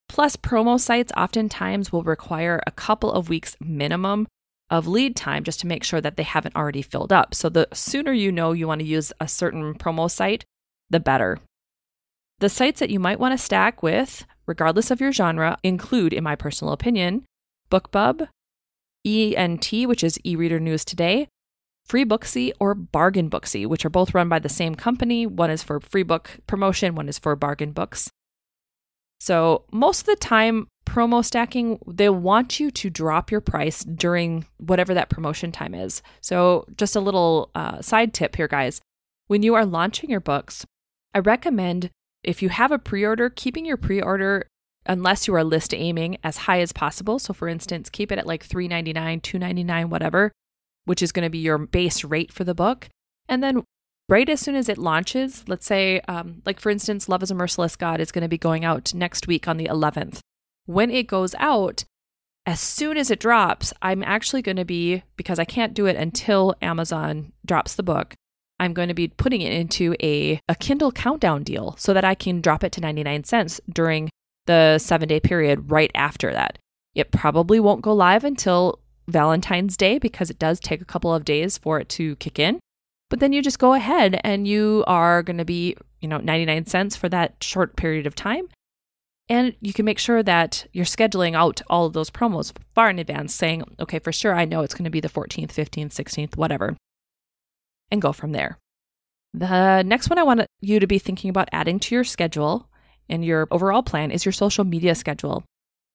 Plus, 0.08 0.36
promo 0.36 0.80
sites 0.80 1.12
oftentimes 1.16 1.92
will 1.92 2.02
require 2.02 2.60
a 2.66 2.72
couple 2.72 3.12
of 3.12 3.28
weeks 3.28 3.56
minimum 3.60 4.26
of 4.70 4.86
lead 4.86 5.16
time 5.16 5.44
just 5.44 5.60
to 5.60 5.66
make 5.66 5.84
sure 5.84 6.00
that 6.00 6.16
they 6.16 6.22
haven't 6.22 6.56
already 6.56 6.82
filled 6.82 7.12
up. 7.12 7.34
So, 7.34 7.48
the 7.48 7.68
sooner 7.72 8.12
you 8.12 8.32
know 8.32 8.52
you 8.52 8.66
want 8.66 8.80
to 8.80 8.86
use 8.86 9.12
a 9.20 9.28
certain 9.28 9.74
promo 9.74 10.10
site, 10.10 10.44
the 10.90 11.00
better. 11.00 11.38
The 12.40 12.48
sites 12.48 12.80
that 12.80 12.90
you 12.90 13.00
might 13.00 13.20
want 13.20 13.32
to 13.32 13.44
stack 13.44 13.82
with 13.82 14.24
regardless 14.48 14.90
of 14.90 15.00
your 15.00 15.12
genre, 15.12 15.58
include, 15.62 16.12
in 16.12 16.24
my 16.24 16.34
personal 16.34 16.72
opinion, 16.72 17.24
BookBub, 17.70 18.28
ENT, 19.06 19.70
which 19.86 20.02
is 20.02 20.18
eReader 20.24 20.60
News 20.60 20.84
Today, 20.84 21.28
Free 21.84 22.04
Booksy, 22.04 22.52
or 22.58 22.74
Bargain 22.74 23.30
Booksy, 23.30 23.66
which 23.66 23.84
are 23.84 23.90
both 23.90 24.14
run 24.14 24.28
by 24.28 24.38
the 24.38 24.48
same 24.48 24.74
company. 24.74 25.26
One 25.26 25.50
is 25.50 25.62
for 25.62 25.78
free 25.78 26.02
book 26.02 26.30
promotion, 26.46 26.94
one 26.94 27.08
is 27.08 27.18
for 27.18 27.36
bargain 27.36 27.72
books. 27.72 28.10
So, 29.20 29.64
most 29.72 30.00
of 30.00 30.06
the 30.06 30.16
time, 30.16 30.68
promo 30.86 31.24
stacking, 31.24 31.78
they 31.86 32.08
want 32.08 32.60
you 32.60 32.70
to 32.70 32.88
drop 32.88 33.30
your 33.30 33.40
price 33.40 33.84
during 33.84 34.46
whatever 34.58 34.94
that 34.94 35.10
promotion 35.10 35.52
time 35.52 35.74
is. 35.74 36.02
So, 36.20 36.66
just 36.76 36.96
a 36.96 37.00
little 37.00 37.50
uh, 37.54 37.82
side 37.82 38.14
tip 38.14 38.36
here, 38.36 38.48
guys. 38.48 38.80
When 39.26 39.42
you 39.42 39.54
are 39.54 39.66
launching 39.66 40.08
your 40.08 40.20
books, 40.20 40.64
I 41.14 41.18
recommend 41.18 41.90
if 42.22 42.42
you 42.42 42.48
have 42.48 42.72
a 42.72 42.78
pre 42.78 43.04
order, 43.04 43.28
keeping 43.28 43.64
your 43.64 43.76
pre 43.76 44.00
order, 44.00 44.46
unless 44.86 45.26
you 45.26 45.34
are 45.34 45.44
list 45.44 45.74
aiming, 45.74 46.18
as 46.24 46.38
high 46.38 46.60
as 46.60 46.72
possible. 46.72 47.18
So, 47.18 47.34
for 47.34 47.48
instance, 47.48 47.90
keep 47.90 48.10
it 48.10 48.18
at 48.18 48.26
like 48.26 48.46
$3.99, 48.48 49.20
$2.99, 49.20 49.90
whatever, 49.90 50.32
which 50.84 51.02
is 51.02 51.12
going 51.12 51.24
to 51.24 51.30
be 51.30 51.38
your 51.38 51.58
base 51.58 52.04
rate 52.04 52.32
for 52.32 52.44
the 52.44 52.54
book. 52.54 52.88
And 53.28 53.42
then 53.42 53.64
right 54.08 54.28
as 54.28 54.40
soon 54.40 54.54
as 54.54 54.68
it 54.68 54.78
launches, 54.78 55.44
let's 55.46 55.66
say, 55.66 56.00
um, 56.08 56.42
like 56.46 56.60
for 56.60 56.70
instance, 56.70 57.08
Love 57.08 57.22
is 57.22 57.30
a 57.30 57.34
Merciless 57.34 57.76
God 57.76 58.00
is 58.00 58.12
going 58.12 58.22
to 58.22 58.28
be 58.28 58.38
going 58.38 58.64
out 58.64 58.94
next 58.94 59.26
week 59.26 59.46
on 59.46 59.56
the 59.56 59.66
11th. 59.66 60.20
When 60.66 60.90
it 60.90 61.06
goes 61.06 61.34
out, 61.38 61.84
as 62.46 62.60
soon 62.60 62.96
as 62.96 63.10
it 63.10 63.20
drops, 63.20 63.74
I'm 63.82 64.02
actually 64.02 64.42
going 64.42 64.56
to 64.56 64.64
be, 64.64 65.02
because 65.16 65.38
I 65.38 65.44
can't 65.44 65.74
do 65.74 65.86
it 65.86 65.96
until 65.96 66.54
Amazon 66.62 67.32
drops 67.44 67.74
the 67.74 67.82
book, 67.82 68.14
I'm 68.58 68.72
going 68.72 68.88
to 68.88 68.94
be 68.94 69.08
putting 69.08 69.42
it 69.42 69.52
into 69.52 69.94
a, 70.00 70.40
a 70.48 70.54
Kindle 70.54 70.90
countdown 70.90 71.42
deal 71.42 71.76
so 71.78 71.92
that 71.94 72.04
I 72.04 72.14
can 72.14 72.40
drop 72.40 72.64
it 72.64 72.72
to 72.72 72.80
99 72.80 73.24
cents 73.24 73.60
during 73.70 74.08
the 74.46 74.78
seven 74.78 75.08
day 75.08 75.20
period 75.20 75.70
right 75.70 75.90
after 75.94 76.32
that. 76.32 76.58
It 76.94 77.12
probably 77.12 77.60
won't 77.60 77.82
go 77.82 77.92
live 77.92 78.24
until 78.24 78.80
Valentine's 79.06 79.76
Day 79.76 79.98
because 79.98 80.30
it 80.30 80.38
does 80.38 80.58
take 80.58 80.80
a 80.80 80.86
couple 80.86 81.14
of 81.14 81.24
days 81.24 81.58
for 81.58 81.78
it 81.78 81.88
to 81.90 82.16
kick 82.16 82.38
in. 82.38 82.58
But 83.10 83.20
then 83.20 83.32
you 83.32 83.42
just 83.42 83.58
go 83.58 83.74
ahead 83.74 84.20
and 84.22 84.46
you 84.46 84.84
are 84.86 85.22
going 85.22 85.38
to 85.38 85.44
be, 85.44 85.76
you 86.00 86.08
know, 86.08 86.18
99 86.18 86.66
cents 86.66 86.96
for 86.96 87.08
that 87.08 87.42
short 87.42 87.76
period 87.76 88.06
of 88.06 88.14
time. 88.14 88.48
And 89.30 89.54
you 89.60 89.72
can 89.72 89.84
make 89.84 89.98
sure 89.98 90.22
that 90.22 90.66
you're 90.72 90.86
scheduling 90.86 91.34
out 91.34 91.60
all 91.68 91.86
of 91.86 91.92
those 91.92 92.10
promos 92.10 92.52
far 92.74 92.88
in 92.88 92.98
advance, 92.98 93.34
saying, 93.34 93.62
okay, 93.78 93.98
for 93.98 94.12
sure, 94.12 94.34
I 94.34 94.46
know 94.46 94.62
it's 94.62 94.74
going 94.74 94.84
to 94.84 94.90
be 94.90 95.00
the 95.00 95.08
14th, 95.08 95.52
15th, 95.52 95.92
16th, 95.92 96.36
whatever, 96.36 96.76
and 97.90 98.00
go 98.00 98.12
from 98.12 98.32
there. 98.32 98.58
The 99.34 99.82
next 99.82 100.08
one 100.08 100.18
I 100.18 100.22
want 100.22 100.46
you 100.60 100.80
to 100.80 100.86
be 100.86 100.98
thinking 100.98 101.28
about 101.28 101.50
adding 101.52 101.78
to 101.80 101.94
your 101.94 102.04
schedule 102.04 102.68
and 103.08 103.24
your 103.24 103.46
overall 103.50 103.82
plan 103.82 104.10
is 104.10 104.24
your 104.24 104.32
social 104.32 104.64
media 104.64 104.94
schedule. 104.94 105.44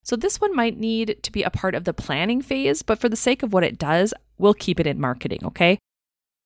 So, 0.04 0.15
this 0.15 0.41
one 0.41 0.56
might 0.56 0.78
need 0.78 1.19
to 1.23 1.32
be 1.32 1.43
a 1.43 1.49
part 1.49 1.76
of 1.76 1.86
the 1.86 1.93
planning 1.93 2.41
phase, 2.41 2.82
but 2.82 2.99
for 2.99 3.08
the 3.10 3.15
sake 3.15 3.41
of 3.41 3.54
what 3.54 3.63
it 3.63 3.78
does, 3.80 4.13
we'll 4.38 4.54
keep 4.54 4.80
it 4.80 4.88
in 4.88 4.99
marketing, 4.99 5.39
okay? 5.45 5.80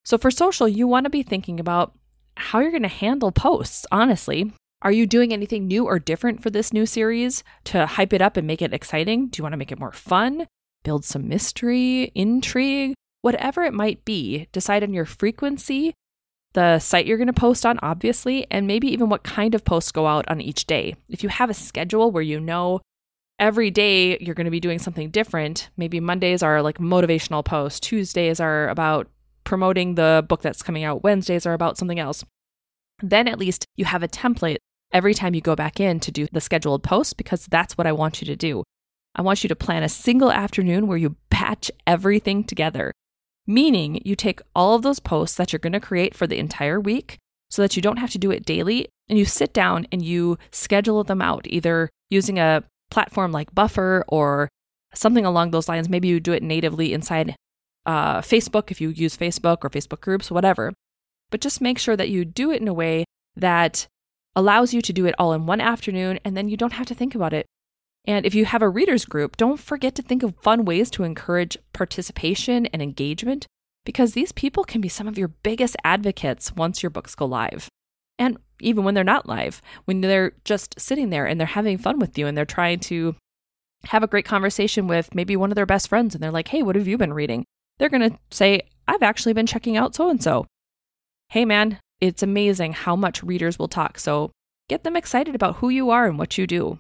So 0.08 0.18
for 0.18 0.32
social, 0.32 0.70
you 0.70 0.88
want 0.88 1.04
to 1.04 1.10
be 1.10 1.22
thinking 1.22 1.60
about 1.60 1.94
how 2.38 2.60
you're 2.60 2.72
going 2.72 2.84
to 2.84 2.88
handle 2.88 3.30
posts, 3.30 3.86
honestly. 3.92 4.54
Are 4.82 4.92
you 4.94 5.06
doing 5.06 5.34
anything 5.34 5.68
new 5.68 5.84
or 5.84 6.00
different 6.00 6.42
for 6.42 6.50
this 6.50 6.72
new 6.72 6.86
series 6.86 7.44
to 7.66 7.86
hype 7.86 8.14
it 8.14 8.22
up 8.22 8.38
and 8.38 8.48
make 8.48 8.62
it 8.62 8.74
exciting? 8.74 9.28
Do 9.28 9.38
you 9.38 9.44
want 9.44 9.52
to 9.52 9.58
make 9.58 9.74
it 9.74 9.82
more 9.82 9.92
fun? 9.92 10.48
Build 10.86 11.04
some 11.04 11.28
mystery, 11.28 12.14
intrigue, 12.16 12.94
whatever 13.22 13.64
it 13.64 13.74
might 13.74 14.06
be. 14.06 14.48
Decide 14.54 14.82
on 14.82 14.94
your 14.94 15.04
frequency, 15.04 15.94
the 16.54 16.80
site 16.80 17.06
you're 17.06 17.18
going 17.18 17.28
to 17.28 17.34
post 17.34 17.66
on, 17.66 17.78
obviously, 17.84 18.48
and 18.50 18.66
maybe 18.66 18.88
even 18.88 19.10
what 19.10 19.24
kind 19.24 19.54
of 19.54 19.66
posts 19.66 19.92
go 19.92 20.08
out 20.08 20.26
on 20.30 20.40
each 20.40 20.68
day. 20.68 20.96
If 21.10 21.22
you 21.22 21.28
have 21.28 21.50
a 21.50 21.54
schedule 21.54 22.12
where 22.12 22.24
you 22.24 22.40
know 22.40 22.80
every 23.40 23.72
day 23.72 24.18
you're 24.20 24.36
going 24.36 24.46
to 24.46 24.52
be 24.52 24.62
doing 24.62 24.80
something 24.80 25.10
different, 25.10 25.70
maybe 25.76 26.00
Mondays 26.00 26.44
are 26.44 26.62
like 26.62 26.78
motivational 26.78 27.44
posts, 27.44 27.82
Tuesdays 27.82 28.40
are 28.40 28.70
about 28.70 29.10
promoting 29.48 29.96
the 29.96 30.26
book 30.28 30.42
that's 30.42 30.62
coming 30.62 30.84
out. 30.84 31.04
Wednesdays 31.04 31.46
are 31.46 31.54
about 31.54 31.78
something 31.78 32.00
else. 32.00 32.26
Then 33.02 33.30
at 33.30 33.40
least 33.40 33.66
you 33.78 33.86
have 33.86 34.04
a 34.04 34.08
template 34.08 34.58
every 34.92 35.14
time 35.14 35.34
you 35.34 35.40
go 35.40 35.56
back 35.56 35.80
in 35.80 36.02
to 36.02 36.12
do 36.12 36.28
the 36.34 36.42
scheduled 36.42 36.84
post 36.84 37.16
because 37.16 37.46
that's 37.46 37.78
what 37.78 37.88
I 37.88 37.94
want 37.94 38.20
you 38.20 38.26
to 38.28 38.36
do. 38.36 38.64
I 39.16 39.22
want 39.22 39.44
you 39.44 39.48
to 39.48 39.56
plan 39.56 39.84
a 39.84 39.90
single 39.90 40.34
afternoon 40.34 40.86
where 40.86 40.98
you 40.98 41.16
batch 41.30 41.72
everything 41.88 42.44
together, 42.44 42.92
meaning 43.48 44.02
you 44.04 44.18
take 44.18 44.42
all 44.54 44.76
of 44.76 44.82
those 44.82 45.00
posts 45.00 45.38
that 45.38 45.54
you're 45.54 45.60
going 45.60 45.72
to 45.72 45.80
create 45.80 46.14
for 46.14 46.28
the 46.28 46.40
entire 46.40 46.80
week 46.80 47.18
so 47.50 47.62
that 47.62 47.78
you 47.78 47.82
don't 47.82 47.98
have 47.98 48.12
to 48.12 48.18
do 48.18 48.32
it 48.32 48.46
daily 48.46 48.90
and 49.08 49.18
you 49.18 49.24
sit 49.24 49.54
down 49.54 49.88
and 49.94 50.04
you 50.04 50.38
schedule 50.52 51.06
them 51.06 51.22
out 51.22 51.48
either 51.48 51.90
using 52.10 52.38
a 52.38 52.64
platform 52.92 53.32
like 53.32 53.56
Buffer 53.56 54.04
or 54.10 54.50
something 54.94 55.26
along 55.26 55.52
those 55.52 55.70
lines. 55.70 55.88
Maybe 55.88 56.10
you 56.10 56.20
do 56.20 56.34
it 56.34 56.44
natively 56.44 56.94
inside 56.94 57.34
uh, 57.88 58.20
Facebook 58.22 58.70
if 58.70 58.80
you 58.80 58.90
use 58.90 59.18
Facebook 59.18 59.60
or 59.64 59.70
Facebook 59.70 60.02
groups, 60.02 60.30
whatever. 60.30 60.74
But 61.32 61.42
just 61.42 61.62
make 61.62 61.80
sure 61.80 61.96
that 61.96 62.10
you 62.10 62.26
do 62.26 62.52
it 62.52 62.62
in 62.62 62.68
a 62.68 62.74
way 62.74 63.06
that 63.36 63.88
allows 64.36 64.74
you 64.74 64.82
to 64.82 64.94
do 64.94 65.06
it 65.06 65.16
all 65.18 65.34
in 65.34 65.46
one 65.48 65.62
afternoon 65.62 66.20
and 66.24 66.38
then 66.38 66.48
you 66.48 66.58
don't 66.58 66.74
have 66.74 66.86
to 66.88 66.96
think 66.96 67.16
about 67.16 67.34
it. 67.34 67.48
And 68.06 68.26
if 68.26 68.36
you 68.36 68.46
have 68.46 68.62
a 68.62 68.70
readers 68.70 69.06
group, 69.06 69.36
don't 69.36 69.60
forget 69.60 69.96
to 69.96 70.02
think 70.02 70.24
of 70.24 70.36
fun 70.42 70.64
ways 70.64 70.90
to 70.92 71.04
encourage 71.04 71.58
participation 71.74 72.68
and 72.68 72.82
engagement 72.82 73.48
because 73.84 74.14
these 74.14 74.32
people 74.32 74.64
can 74.64 74.80
be 74.80 74.90
some 74.90 75.08
of 75.08 75.18
your 75.18 75.30
biggest 75.30 75.76
advocates 75.84 76.56
once 76.56 76.84
your 76.84 76.90
books 76.90 77.16
go 77.16 77.26
live. 77.26 77.68
And 78.20 78.38
even 78.60 78.84
when 78.84 78.94
they're 78.94 79.04
not 79.04 79.28
live, 79.28 79.62
when 79.86 80.02
they're 80.02 80.34
just 80.46 80.80
sitting 80.80 81.10
there 81.10 81.26
and 81.26 81.40
they're 81.40 81.48
having 81.48 81.78
fun 81.78 82.00
with 82.00 82.18
you 82.18 82.28
and 82.28 82.38
they're 82.38 82.46
trying 82.46 82.80
to 82.82 83.16
have 83.86 84.04
a 84.04 84.08
great 84.08 84.26
conversation 84.26 84.88
with 84.88 85.14
maybe 85.14 85.36
one 85.36 85.52
of 85.52 85.56
their 85.56 85.66
best 85.66 85.88
friends 85.88 86.16
and 86.16 86.24
they're 86.24 86.32
like, 86.32 86.48
hey, 86.48 86.64
what 86.64 86.76
have 86.76 86.88
you 86.88 86.98
been 86.98 87.14
reading? 87.14 87.46
They're 87.78 87.90
going 87.90 88.10
to 88.10 88.18
say, 88.32 88.62
I've 88.88 89.04
actually 89.04 89.34
been 89.34 89.48
checking 89.48 89.78
out 89.78 89.96
so 89.96 90.10
and 90.10 90.22
so. 90.22 90.46
Hey, 91.30 91.46
man, 91.46 91.80
it's 92.00 92.24
amazing 92.24 92.74
how 92.74 92.96
much 92.96 93.24
readers 93.24 93.60
will 93.60 93.68
talk. 93.68 94.00
So 94.00 94.32
get 94.70 94.84
them 94.84 94.96
excited 94.96 95.36
about 95.36 95.58
who 95.58 95.70
you 95.70 95.90
are 95.90 96.08
and 96.08 96.18
what 96.18 96.38
you 96.38 96.48
do. 96.48 96.80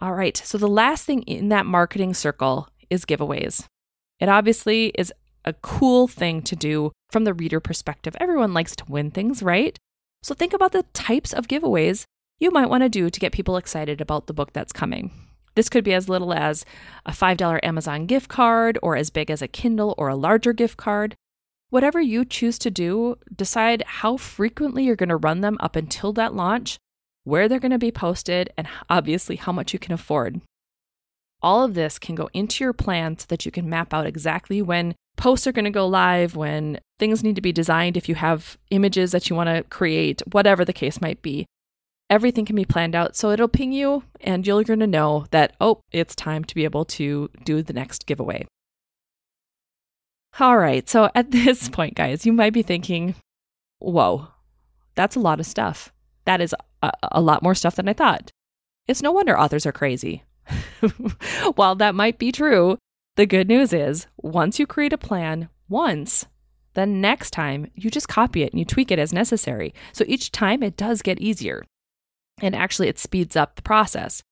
All 0.00 0.14
right, 0.14 0.36
so 0.36 0.58
the 0.58 0.68
last 0.68 1.04
thing 1.04 1.22
in 1.22 1.48
that 1.48 1.66
marketing 1.66 2.14
circle 2.14 2.68
is 2.88 3.04
giveaways. 3.04 3.64
It 4.20 4.28
obviously 4.28 4.92
is 4.96 5.12
a 5.44 5.52
cool 5.54 6.06
thing 6.06 6.42
to 6.42 6.54
do 6.54 6.92
from 7.10 7.24
the 7.24 7.34
reader 7.34 7.58
perspective. 7.58 8.16
Everyone 8.20 8.54
likes 8.54 8.76
to 8.76 8.84
win 8.88 9.10
things, 9.10 9.42
right? 9.42 9.76
So 10.22 10.34
think 10.34 10.52
about 10.52 10.72
the 10.72 10.84
types 10.92 11.32
of 11.32 11.48
giveaways 11.48 12.04
you 12.38 12.50
might 12.50 12.70
want 12.70 12.84
to 12.84 12.88
do 12.88 13.10
to 13.10 13.20
get 13.20 13.32
people 13.32 13.56
excited 13.56 14.00
about 14.00 14.26
the 14.26 14.32
book 14.32 14.52
that's 14.52 14.72
coming. 14.72 15.10
This 15.58 15.68
could 15.68 15.82
be 15.82 15.92
as 15.92 16.08
little 16.08 16.32
as 16.32 16.64
a 17.04 17.10
$5 17.10 17.58
Amazon 17.64 18.06
gift 18.06 18.28
card, 18.28 18.78
or 18.80 18.94
as 18.94 19.10
big 19.10 19.28
as 19.28 19.42
a 19.42 19.48
Kindle 19.48 19.92
or 19.98 20.06
a 20.06 20.14
larger 20.14 20.52
gift 20.52 20.76
card. 20.76 21.16
Whatever 21.70 22.00
you 22.00 22.24
choose 22.24 22.60
to 22.60 22.70
do, 22.70 23.16
decide 23.34 23.82
how 23.84 24.18
frequently 24.18 24.84
you're 24.84 24.94
going 24.94 25.08
to 25.08 25.16
run 25.16 25.40
them 25.40 25.56
up 25.58 25.74
until 25.74 26.12
that 26.12 26.32
launch, 26.32 26.78
where 27.24 27.48
they're 27.48 27.58
going 27.58 27.72
to 27.72 27.76
be 27.78 27.90
posted, 27.90 28.50
and 28.56 28.68
obviously 28.88 29.34
how 29.34 29.50
much 29.50 29.72
you 29.72 29.80
can 29.80 29.92
afford. 29.92 30.40
All 31.42 31.64
of 31.64 31.74
this 31.74 31.98
can 31.98 32.14
go 32.14 32.30
into 32.32 32.62
your 32.62 32.72
plan 32.72 33.18
so 33.18 33.26
that 33.28 33.44
you 33.44 33.50
can 33.50 33.68
map 33.68 33.92
out 33.92 34.06
exactly 34.06 34.62
when 34.62 34.94
posts 35.16 35.48
are 35.48 35.52
going 35.52 35.64
to 35.64 35.72
go 35.72 35.88
live, 35.88 36.36
when 36.36 36.78
things 37.00 37.24
need 37.24 37.34
to 37.34 37.42
be 37.42 37.50
designed, 37.50 37.96
if 37.96 38.08
you 38.08 38.14
have 38.14 38.56
images 38.70 39.10
that 39.10 39.28
you 39.28 39.34
want 39.34 39.48
to 39.48 39.64
create, 39.64 40.22
whatever 40.30 40.64
the 40.64 40.72
case 40.72 41.00
might 41.00 41.20
be 41.20 41.46
everything 42.10 42.44
can 42.44 42.56
be 42.56 42.64
planned 42.64 42.94
out. 42.94 43.16
So 43.16 43.30
it'll 43.30 43.48
ping 43.48 43.72
you 43.72 44.02
and 44.20 44.46
you're 44.46 44.64
going 44.64 44.80
to 44.80 44.86
know 44.86 45.26
that, 45.30 45.54
oh, 45.60 45.80
it's 45.92 46.14
time 46.14 46.44
to 46.44 46.54
be 46.54 46.64
able 46.64 46.84
to 46.86 47.30
do 47.44 47.62
the 47.62 47.72
next 47.72 48.06
giveaway. 48.06 48.46
All 50.40 50.56
right. 50.58 50.88
So 50.88 51.10
at 51.14 51.30
this 51.30 51.68
point, 51.68 51.94
guys, 51.94 52.26
you 52.26 52.32
might 52.32 52.52
be 52.52 52.62
thinking, 52.62 53.14
whoa, 53.78 54.28
that's 54.94 55.16
a 55.16 55.20
lot 55.20 55.40
of 55.40 55.46
stuff. 55.46 55.92
That 56.24 56.40
is 56.40 56.54
a, 56.82 56.92
a 57.12 57.20
lot 57.20 57.42
more 57.42 57.54
stuff 57.54 57.76
than 57.76 57.88
I 57.88 57.92
thought. 57.92 58.30
It's 58.86 59.02
no 59.02 59.12
wonder 59.12 59.38
authors 59.38 59.66
are 59.66 59.72
crazy. 59.72 60.24
While 61.54 61.74
that 61.76 61.94
might 61.94 62.18
be 62.18 62.32
true, 62.32 62.78
the 63.16 63.26
good 63.26 63.48
news 63.48 63.72
is 63.72 64.06
once 64.16 64.58
you 64.58 64.66
create 64.66 64.92
a 64.92 64.98
plan 64.98 65.48
once, 65.68 66.26
the 66.74 66.86
next 66.86 67.32
time 67.32 67.70
you 67.74 67.90
just 67.90 68.08
copy 68.08 68.42
it 68.42 68.52
and 68.52 68.58
you 68.58 68.64
tweak 68.64 68.90
it 68.90 68.98
as 68.98 69.12
necessary. 69.12 69.74
So 69.92 70.04
each 70.06 70.30
time 70.30 70.62
it 70.62 70.76
does 70.76 71.02
get 71.02 71.20
easier 71.20 71.64
and 72.40 72.54
actually 72.54 72.88
it 72.88 72.98
speeds 72.98 73.36
up 73.36 73.56
the 73.56 73.62
process. 73.62 74.22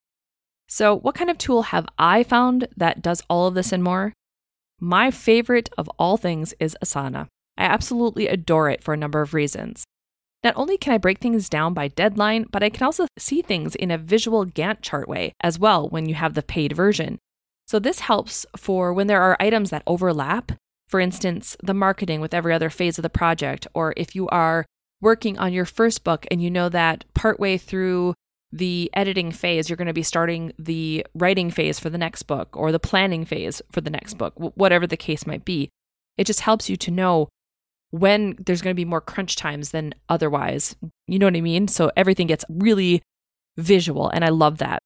So, 0.67 0.97
what 0.97 1.15
kind 1.15 1.29
of 1.29 1.37
tool 1.37 1.63
have 1.63 1.87
I 1.97 2.23
found 2.23 2.67
that 2.75 3.01
does 3.01 3.23
all 3.29 3.47
of 3.47 3.53
this 3.53 3.71
and 3.71 3.83
more? 3.83 4.13
My 4.79 5.11
favorite 5.11 5.69
of 5.77 5.89
all 5.97 6.17
things 6.17 6.53
is 6.59 6.77
Asana. 6.83 7.27
I 7.57 7.63
absolutely 7.63 8.27
adore 8.27 8.69
it 8.69 8.83
for 8.83 8.93
a 8.93 8.97
number 8.97 9.21
of 9.21 9.33
reasons. 9.33 9.85
Not 10.43 10.55
only 10.55 10.77
can 10.77 10.93
I 10.93 10.97
break 10.97 11.19
things 11.19 11.49
down 11.49 11.73
by 11.73 11.87
deadline, 11.87 12.45
but 12.51 12.61
I 12.63 12.69
can 12.69 12.83
also 12.83 13.07
see 13.17 13.41
things 13.41 13.75
in 13.75 13.89
a 13.89 13.97
visual 13.97 14.45
Gantt 14.45 14.81
chart 14.81 15.07
way 15.07 15.33
as 15.41 15.57
well 15.57 15.89
when 15.89 16.07
you 16.07 16.15
have 16.15 16.35
the 16.35 16.43
paid 16.43 16.73
version. 16.73 17.17
So, 17.65 17.79
this 17.79 18.01
helps 18.01 18.45
for 18.55 18.93
when 18.93 19.07
there 19.07 19.21
are 19.21 19.37
items 19.39 19.69
that 19.69 19.83
overlap. 19.87 20.51
For 20.87 20.99
instance, 20.99 21.57
the 21.63 21.73
marketing 21.73 22.21
with 22.21 22.33
every 22.33 22.53
other 22.53 22.69
phase 22.69 22.97
of 22.97 23.03
the 23.03 23.09
project, 23.09 23.67
or 23.73 23.93
if 23.97 24.15
you 24.15 24.27
are 24.29 24.65
working 25.01 25.37
on 25.37 25.53
your 25.53 25.65
first 25.65 26.03
book 26.03 26.25
and 26.31 26.41
you 26.41 26.49
know 26.49 26.69
that 26.69 27.05
partway 27.13 27.57
through 27.57 28.13
the 28.51 28.89
editing 28.93 29.31
phase, 29.31 29.69
you're 29.69 29.77
going 29.77 29.87
to 29.87 29.93
be 29.93 30.03
starting 30.03 30.53
the 30.57 31.05
writing 31.13 31.51
phase 31.51 31.79
for 31.79 31.89
the 31.89 31.97
next 31.97 32.23
book 32.23 32.55
or 32.55 32.71
the 32.71 32.79
planning 32.79 33.25
phase 33.25 33.61
for 33.71 33.81
the 33.81 33.89
next 33.89 34.15
book, 34.15 34.33
whatever 34.37 34.87
the 34.87 34.97
case 34.97 35.27
might 35.27 35.45
be. 35.45 35.69
It 36.17 36.25
just 36.25 36.39
helps 36.41 36.69
you 36.69 36.77
to 36.77 36.91
know 36.91 37.29
when 37.91 38.35
there's 38.45 38.61
going 38.61 38.73
to 38.73 38.79
be 38.79 38.85
more 38.85 39.01
crunch 39.01 39.35
times 39.35 39.71
than 39.71 39.93
otherwise. 40.09 40.75
You 41.07 41.19
know 41.19 41.27
what 41.27 41.35
I 41.35 41.41
mean? 41.41 41.67
So 41.67 41.91
everything 41.95 42.27
gets 42.27 42.45
really 42.49 43.01
visual, 43.57 44.09
and 44.09 44.25
I 44.25 44.29
love 44.29 44.57
that. 44.59 44.81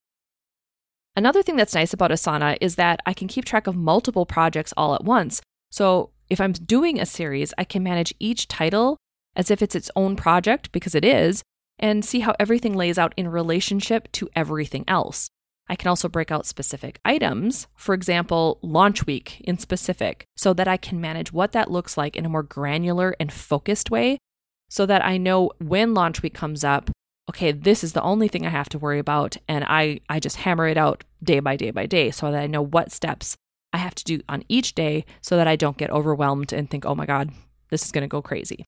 Another 1.16 1.44
thing 1.44 1.56
that's 1.56 1.76
nice 1.76 1.94
about 1.94 2.12
Asana 2.12 2.58
is 2.62 2.76
that 2.76 3.02
I 3.06 3.14
can 3.14 3.28
keep 3.28 3.46
track 3.46 3.68
of 3.68 3.76
multiple 3.76 4.26
projects 4.26 4.74
all 4.78 4.96
at 4.96 5.04
once. 5.04 5.42
So 5.70 6.12
if 6.30 6.40
I'm 6.40 6.54
doing 6.54 7.00
a 7.00 7.06
series, 7.06 7.54
I 7.58 7.64
can 7.64 7.84
manage 7.84 8.14
each 8.20 8.48
title 8.48 8.98
as 9.36 9.52
if 9.52 9.62
it's 9.62 9.76
its 9.76 9.92
own 9.96 10.16
project, 10.16 10.72
because 10.72 10.96
it 10.96 11.06
is, 11.06 11.44
and 11.80 12.06
see 12.06 12.20
how 12.20 12.36
everything 12.40 12.76
lays 12.76 12.98
out 12.98 13.14
in 13.18 13.28
relationship 13.28 14.12
to 14.12 14.30
everything 14.36 14.84
else. 14.88 15.30
I 15.68 15.76
can 15.76 15.88
also 15.88 16.10
break 16.10 16.32
out 16.32 16.46
specific 16.46 17.00
items, 17.06 17.68
for 17.76 17.96
example, 17.96 18.60
launch 18.62 19.06
week 19.06 19.40
in 19.42 19.58
specific, 19.58 20.26
so 20.36 20.54
that 20.54 20.68
I 20.68 20.78
can 20.78 21.00
manage 21.00 21.32
what 21.32 21.54
that 21.54 21.72
looks 21.72 21.98
like 21.98 22.16
in 22.16 22.26
a 22.26 22.30
more 22.30 22.44
granular 22.44 23.16
and 23.20 23.32
focused 23.32 23.90
way, 23.90 24.18
so 24.70 24.86
that 24.86 25.04
I 25.06 25.18
know 25.18 25.52
when 25.60 25.94
launch 25.94 26.22
week 26.22 26.34
comes 26.34 26.64
up, 26.64 26.92
okay, 27.30 27.54
this 27.54 27.84
is 27.84 27.94
the 27.94 28.02
only 28.02 28.28
thing 28.28 28.46
I 28.46 28.50
have 28.50 28.68
to 28.70 28.80
worry 28.80 29.00
about. 29.00 29.38
And 29.48 29.64
I, 29.64 30.02
I 30.10 30.20
just 30.20 30.38
hammer 30.38 30.68
it 30.68 30.78
out 30.78 31.06
day 31.24 31.40
by 31.40 31.56
day 31.56 31.72
by 31.72 31.86
day 31.86 32.12
so 32.12 32.30
that 32.32 32.42
I 32.42 32.48
know 32.48 32.62
what 32.62 32.92
steps 32.92 33.38
I 33.72 33.78
have 33.78 33.96
to 33.96 34.04
do 34.04 34.20
on 34.28 34.44
each 34.50 34.76
day 34.76 35.06
so 35.22 35.38
that 35.38 35.48
I 35.48 35.56
don't 35.56 35.78
get 35.78 35.92
overwhelmed 35.92 36.52
and 36.52 36.70
think, 36.70 36.86
oh 36.86 36.96
my 36.96 37.06
God, 37.06 37.32
this 37.70 37.86
is 37.86 37.92
going 37.92 38.02
to 38.02 38.10
go 38.10 38.22
crazy. 38.22 38.66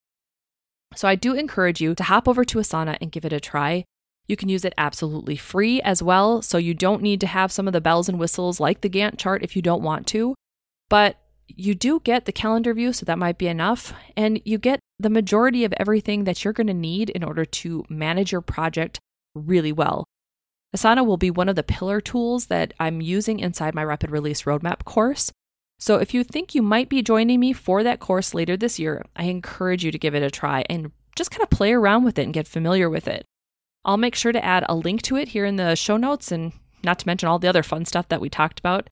So 0.95 1.08
I 1.08 1.15
do 1.15 1.34
encourage 1.34 1.82
you 1.82 1.95
to 1.95 2.03
hop 2.03 2.27
over 2.27 2.45
to 2.45 2.60
Asana 2.60 2.97
and 3.01 3.12
give 3.12 3.25
it 3.25 3.34
a 3.34 3.39
try. 3.39 3.84
You 4.27 4.36
can 4.36 4.49
use 4.49 4.63
it 4.63 4.73
absolutely 4.77 5.36
free 5.36 5.82
as 5.82 6.01
well, 6.01 6.41
so 6.41 6.58
you 6.58 6.73
don't 6.73 7.01
need 7.01 7.19
to 7.21 7.27
have 7.27 7.51
some 7.51 7.67
of 7.67 7.73
the 7.73 7.82
bells 7.82 8.08
and 8.08 8.19
whistles 8.19 8.60
like 8.60 8.82
the 8.82 8.89
Gantt 8.89 9.17
chart 9.17 9.43
if 9.43 9.56
you 9.56 9.62
don't 9.62 9.84
want 9.84 10.08
to. 10.08 10.36
But 10.89 11.17
you 11.47 11.75
do 11.75 11.99
get 11.99 12.25
the 12.25 12.32
calendar 12.32 12.73
view, 12.73 12.93
so 12.93 13.06
that 13.06 13.19
might 13.19 13.38
be 13.38 13.47
enough. 13.47 13.93
And 14.15 14.41
you 14.45 14.58
get 14.58 14.79
the 14.99 15.10
majority 15.10 15.65
of 15.65 15.73
everything 15.73 16.23
that 16.23 16.43
you're 16.43 16.53
going 16.53 16.67
to 16.67 16.73
need 16.73 17.10
in 17.10 17.23
order 17.23 17.43
to 17.43 17.84
manage 17.89 18.32
your 18.32 18.41
project 18.41 18.99
really 19.36 19.71
well. 19.71 20.06
Asana 20.75 21.06
will 21.06 21.17
be 21.17 21.29
one 21.29 21.49
of 21.49 21.56
the 21.56 21.63
pillar 21.63 22.01
tools 22.01 22.47
that 22.47 22.73
I'm 22.79 23.01
using 23.01 23.39
inside 23.39 23.75
my 23.75 23.84
Rapid 23.84 24.10
Release 24.10 24.43
Roadmap 24.43 24.86
course. 24.86 25.32
So 25.83 25.97
if 25.97 26.13
you 26.13 26.23
think 26.23 26.55
you 26.55 26.61
might 26.61 26.87
be 26.87 27.01
joining 27.01 27.41
me 27.41 27.51
for 27.51 27.83
that 27.83 27.99
course 27.99 28.33
later 28.33 28.55
this 28.55 28.79
year, 28.79 29.03
I 29.17 29.25
encourage 29.25 29.83
you 29.83 29.91
to 29.91 29.99
give 29.99 30.15
it 30.15 30.23
a 30.23 30.31
try 30.31 30.63
and 30.69 30.93
just 31.13 31.29
kind 31.29 31.43
of 31.43 31.49
play 31.49 31.73
around 31.73 32.05
with 32.05 32.17
it 32.17 32.23
and 32.23 32.33
get 32.33 32.47
familiar 32.47 32.89
with 32.89 33.05
it. 33.05 33.25
I'll 33.83 33.97
make 33.97 34.15
sure 34.15 34.31
to 34.31 34.45
add 34.45 34.63
a 34.69 34.75
link 34.75 35.01
to 35.01 35.17
it 35.17 35.27
here 35.27 35.43
in 35.43 35.57
the 35.57 35.75
show 35.75 35.97
notes 35.97 36.31
and 36.31 36.53
not 36.85 36.99
to 36.99 37.05
mention 37.05 37.27
all 37.27 37.37
the 37.37 37.49
other 37.49 37.63
fun 37.63 37.83
stuff 37.83 38.07
that 38.07 38.21
we 38.21 38.29
talked 38.29 38.59
about. 38.59 38.89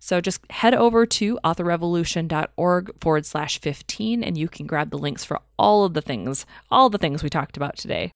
So 0.00 0.20
just 0.20 0.42
head 0.52 0.74
over 0.74 1.06
to 1.06 1.38
authorrevolution.org 1.42 3.00
forward 3.00 3.24
slash 3.24 3.58
15 3.58 4.22
and 4.22 4.36
you 4.36 4.46
can 4.46 4.66
grab 4.66 4.90
the 4.90 4.98
links 4.98 5.24
for 5.24 5.40
all 5.58 5.86
of 5.86 5.94
the 5.94 6.02
things, 6.02 6.44
all 6.70 6.90
the 6.90 6.98
things 6.98 7.22
we 7.22 7.30
talked 7.30 7.56
about 7.56 7.78
today. 7.78 8.12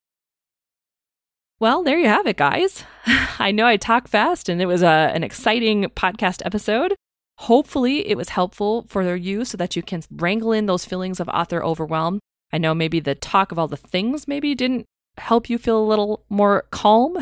Well, 1.59 1.83
there 1.83 1.99
you 1.99 2.09
have 2.09 2.27
it, 2.27 2.37
guys. 2.37 2.85
I 3.39 3.53
know 3.53 3.65
I 3.65 3.79
talk 3.79 4.07
fast 4.07 4.51
and 4.51 4.61
it 4.61 4.67
was 4.67 4.83
a, 4.83 5.13
an 5.15 5.25
exciting 5.25 5.85
podcast 5.85 6.43
episode. 6.45 6.95
Hopefully, 7.43 8.09
it 8.09 8.17
was 8.17 8.31
helpful 8.31 8.85
for 8.89 9.15
you 9.15 9.45
so 9.45 9.57
that 9.57 9.77
you 9.77 9.83
can 9.83 10.03
wrangle 10.11 10.53
in 10.53 10.67
those 10.67 10.85
feelings 10.85 11.21
of 11.21 11.29
author 11.29 11.63
overwhelm. 11.63 12.19
I 12.53 12.59
know 12.59 12.75
maybe 12.75 12.99
the 12.99 13.15
talk 13.15 13.53
of 13.53 13.59
all 13.59 13.69
the 13.69 13.77
things 13.77 14.27
maybe 14.27 14.57
didn't 14.57 14.87
help 15.17 15.49
you 15.49 15.57
feel 15.57 15.79
a 15.79 15.87
little 15.87 16.25
more 16.29 16.65
calm, 16.71 17.17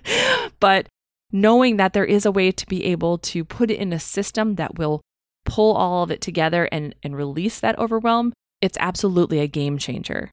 but 0.60 0.88
knowing 1.30 1.76
that 1.76 1.92
there 1.92 2.04
is 2.04 2.26
a 2.26 2.32
way 2.32 2.50
to 2.50 2.66
be 2.66 2.84
able 2.84 3.18
to 3.18 3.44
put 3.44 3.70
it 3.70 3.78
in 3.78 3.92
a 3.92 4.00
system 4.00 4.56
that 4.56 4.78
will 4.78 5.00
pull 5.44 5.76
all 5.76 6.02
of 6.02 6.10
it 6.10 6.20
together 6.20 6.68
and, 6.72 6.94
and 7.04 7.16
release 7.16 7.60
that 7.60 7.78
overwhelm, 7.78 8.32
it's 8.60 8.78
absolutely 8.80 9.38
a 9.38 9.46
game 9.46 9.78
changer. 9.78 10.30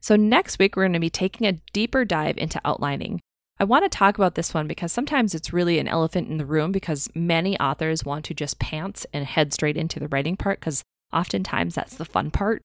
So, 0.00 0.16
next 0.16 0.58
week, 0.58 0.74
we're 0.74 0.84
going 0.84 0.92
to 0.94 1.00
be 1.00 1.10
taking 1.10 1.46
a 1.46 1.60
deeper 1.72 2.04
dive 2.04 2.38
into 2.38 2.60
outlining. 2.64 3.20
I 3.60 3.64
want 3.64 3.84
to 3.84 3.88
talk 3.88 4.16
about 4.16 4.36
this 4.36 4.54
one 4.54 4.68
because 4.68 4.92
sometimes 4.92 5.34
it's 5.34 5.52
really 5.52 5.80
an 5.80 5.88
elephant 5.88 6.28
in 6.28 6.38
the 6.38 6.46
room 6.46 6.70
because 6.70 7.10
many 7.14 7.58
authors 7.58 8.04
want 8.04 8.24
to 8.26 8.34
just 8.34 8.60
pants 8.60 9.04
and 9.12 9.24
head 9.24 9.52
straight 9.52 9.76
into 9.76 9.98
the 9.98 10.06
writing 10.08 10.36
part 10.36 10.60
because 10.60 10.84
oftentimes 11.12 11.74
that's 11.74 11.96
the 11.96 12.04
fun 12.04 12.30
part. 12.30 12.62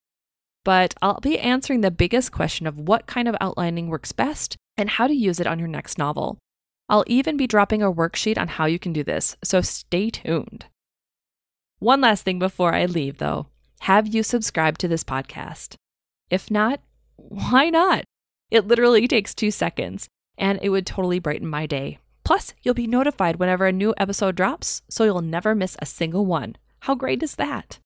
But 0.63 0.93
I'll 1.01 1.19
be 1.19 1.39
answering 1.39 1.81
the 1.81 1.89
biggest 1.89 2.31
question 2.31 2.67
of 2.67 2.79
what 2.79 3.07
kind 3.07 3.27
of 3.27 3.35
outlining 3.41 3.87
works 3.87 4.11
best 4.11 4.55
and 4.77 4.89
how 4.89 5.07
to 5.07 5.13
use 5.13 5.39
it 5.39 5.47
on 5.47 5.57
your 5.57 5.67
next 5.67 5.97
novel. 5.97 6.37
I'll 6.87 7.05
even 7.07 7.37
be 7.37 7.47
dropping 7.47 7.81
a 7.81 7.91
worksheet 7.91 8.37
on 8.37 8.47
how 8.47 8.65
you 8.65 8.77
can 8.77 8.93
do 8.93 9.03
this, 9.03 9.35
so 9.43 9.61
stay 9.61 10.11
tuned. 10.11 10.65
One 11.79 12.01
last 12.01 12.23
thing 12.23 12.37
before 12.37 12.73
I 12.73 12.85
leave, 12.85 13.17
though 13.17 13.47
have 13.81 14.07
you 14.07 14.23
subscribed 14.23 14.79
to 14.79 14.87
this 14.87 15.03
podcast? 15.03 15.75
If 16.29 16.51
not, 16.51 16.81
why 17.15 17.69
not? 17.71 18.05
It 18.51 18.67
literally 18.67 19.07
takes 19.07 19.33
two 19.33 19.49
seconds, 19.49 20.07
and 20.37 20.59
it 20.61 20.69
would 20.69 20.85
totally 20.85 21.19
brighten 21.19 21.47
my 21.47 21.65
day. 21.65 21.99
Plus, 22.23 22.53
you'll 22.61 22.73
be 22.73 22.87
notified 22.87 23.37
whenever 23.37 23.65
a 23.65 23.71
new 23.71 23.93
episode 23.97 24.35
drops, 24.35 24.81
so 24.89 25.03
you'll 25.03 25.21
never 25.21 25.53
miss 25.53 25.75
a 25.79 25.85
single 25.85 26.25
one. 26.25 26.55
How 26.81 26.95
great 26.95 27.21
is 27.21 27.35
that? 27.35 27.79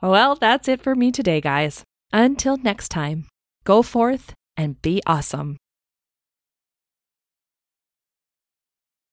Well, 0.00 0.36
that's 0.36 0.68
it 0.68 0.80
for 0.80 0.94
me 0.94 1.10
today, 1.12 1.40
guys. 1.40 1.82
Until 2.12 2.56
next 2.56 2.88
time, 2.88 3.26
go 3.64 3.82
forth 3.82 4.32
and 4.56 4.80
be 4.80 5.02
awesome. 5.06 5.56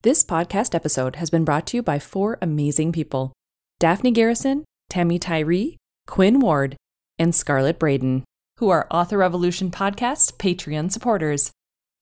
This 0.03 0.23
podcast 0.23 0.75
episode 0.75 1.15
has 1.15 1.29
been 1.31 1.43
brought 1.43 1.65
to 1.67 1.77
you 1.77 1.83
by 1.83 1.97
four 1.97 2.37
amazing 2.41 2.91
people 2.91 3.33
Daphne 3.79 4.11
Garrison, 4.11 4.63
Tammy 4.89 5.17
Tyree, 5.17 5.77
Quinn 6.05 6.39
Ward, 6.39 6.77
and 7.17 7.33
Scarlett 7.33 7.79
Braden, 7.79 8.23
who 8.57 8.69
are 8.69 8.87
Author 8.91 9.17
Revolution 9.17 9.71
Podcast 9.71 10.37
Patreon 10.37 10.91
supporters. 10.91 11.51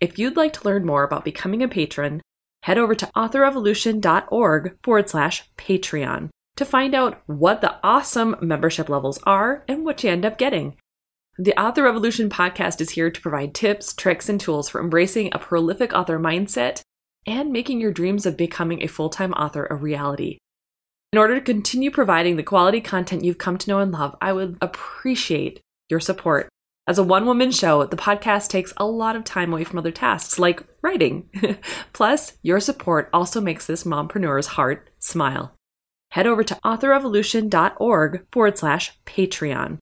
If 0.03 0.19
you'd 0.19 0.35
like 0.35 0.51
to 0.51 0.65
learn 0.65 0.85
more 0.85 1.05
about 1.05 1.23
becoming 1.23 1.63
a 1.63 1.69
patron, 1.69 2.21
head 2.63 2.77
over 2.77 2.93
to 2.93 3.09
authorrevolution.org 3.15 4.77
forward 4.83 5.09
slash 5.09 5.49
Patreon 5.57 6.27
to 6.57 6.65
find 6.65 6.93
out 6.93 7.23
what 7.25 7.61
the 7.61 7.77
awesome 7.81 8.35
membership 8.41 8.89
levels 8.89 9.17
are 9.23 9.63
and 9.65 9.85
what 9.85 10.03
you 10.03 10.09
end 10.09 10.25
up 10.25 10.37
getting. 10.37 10.75
The 11.37 11.57
Author 11.57 11.83
Revolution 11.83 12.29
podcast 12.29 12.81
is 12.81 12.89
here 12.89 13.09
to 13.09 13.21
provide 13.21 13.55
tips, 13.55 13.93
tricks, 13.93 14.27
and 14.27 14.41
tools 14.41 14.67
for 14.67 14.81
embracing 14.81 15.29
a 15.31 15.39
prolific 15.39 15.93
author 15.93 16.19
mindset 16.19 16.81
and 17.25 17.53
making 17.53 17.79
your 17.79 17.93
dreams 17.93 18.25
of 18.25 18.35
becoming 18.35 18.83
a 18.83 18.87
full 18.87 19.09
time 19.09 19.31
author 19.31 19.65
a 19.69 19.75
reality. 19.75 20.37
In 21.13 21.17
order 21.17 21.35
to 21.35 21.41
continue 21.41 21.91
providing 21.91 22.35
the 22.35 22.43
quality 22.43 22.81
content 22.81 23.23
you've 23.23 23.37
come 23.37 23.57
to 23.57 23.69
know 23.69 23.79
and 23.79 23.93
love, 23.93 24.17
I 24.19 24.33
would 24.33 24.57
appreciate 24.59 25.61
your 25.89 26.01
support. 26.01 26.49
As 26.85 26.97
a 26.97 27.03
one 27.03 27.25
woman 27.25 27.51
show, 27.51 27.85
the 27.85 27.95
podcast 27.95 28.49
takes 28.49 28.73
a 28.75 28.85
lot 28.85 29.15
of 29.15 29.23
time 29.23 29.53
away 29.53 29.63
from 29.63 29.79
other 29.79 29.91
tasks 29.91 30.37
like 30.37 30.63
writing. 30.81 31.29
Plus, 31.93 32.33
your 32.41 32.59
support 32.59 33.09
also 33.13 33.39
makes 33.39 33.65
this 33.65 33.85
mompreneur's 33.85 34.47
heart 34.47 34.89
smile. 34.99 35.55
Head 36.09 36.27
over 36.27 36.43
to 36.43 36.59
authorrevolution.org 36.65 38.25
forward 38.31 38.57
slash 38.57 38.99
Patreon 39.05 39.79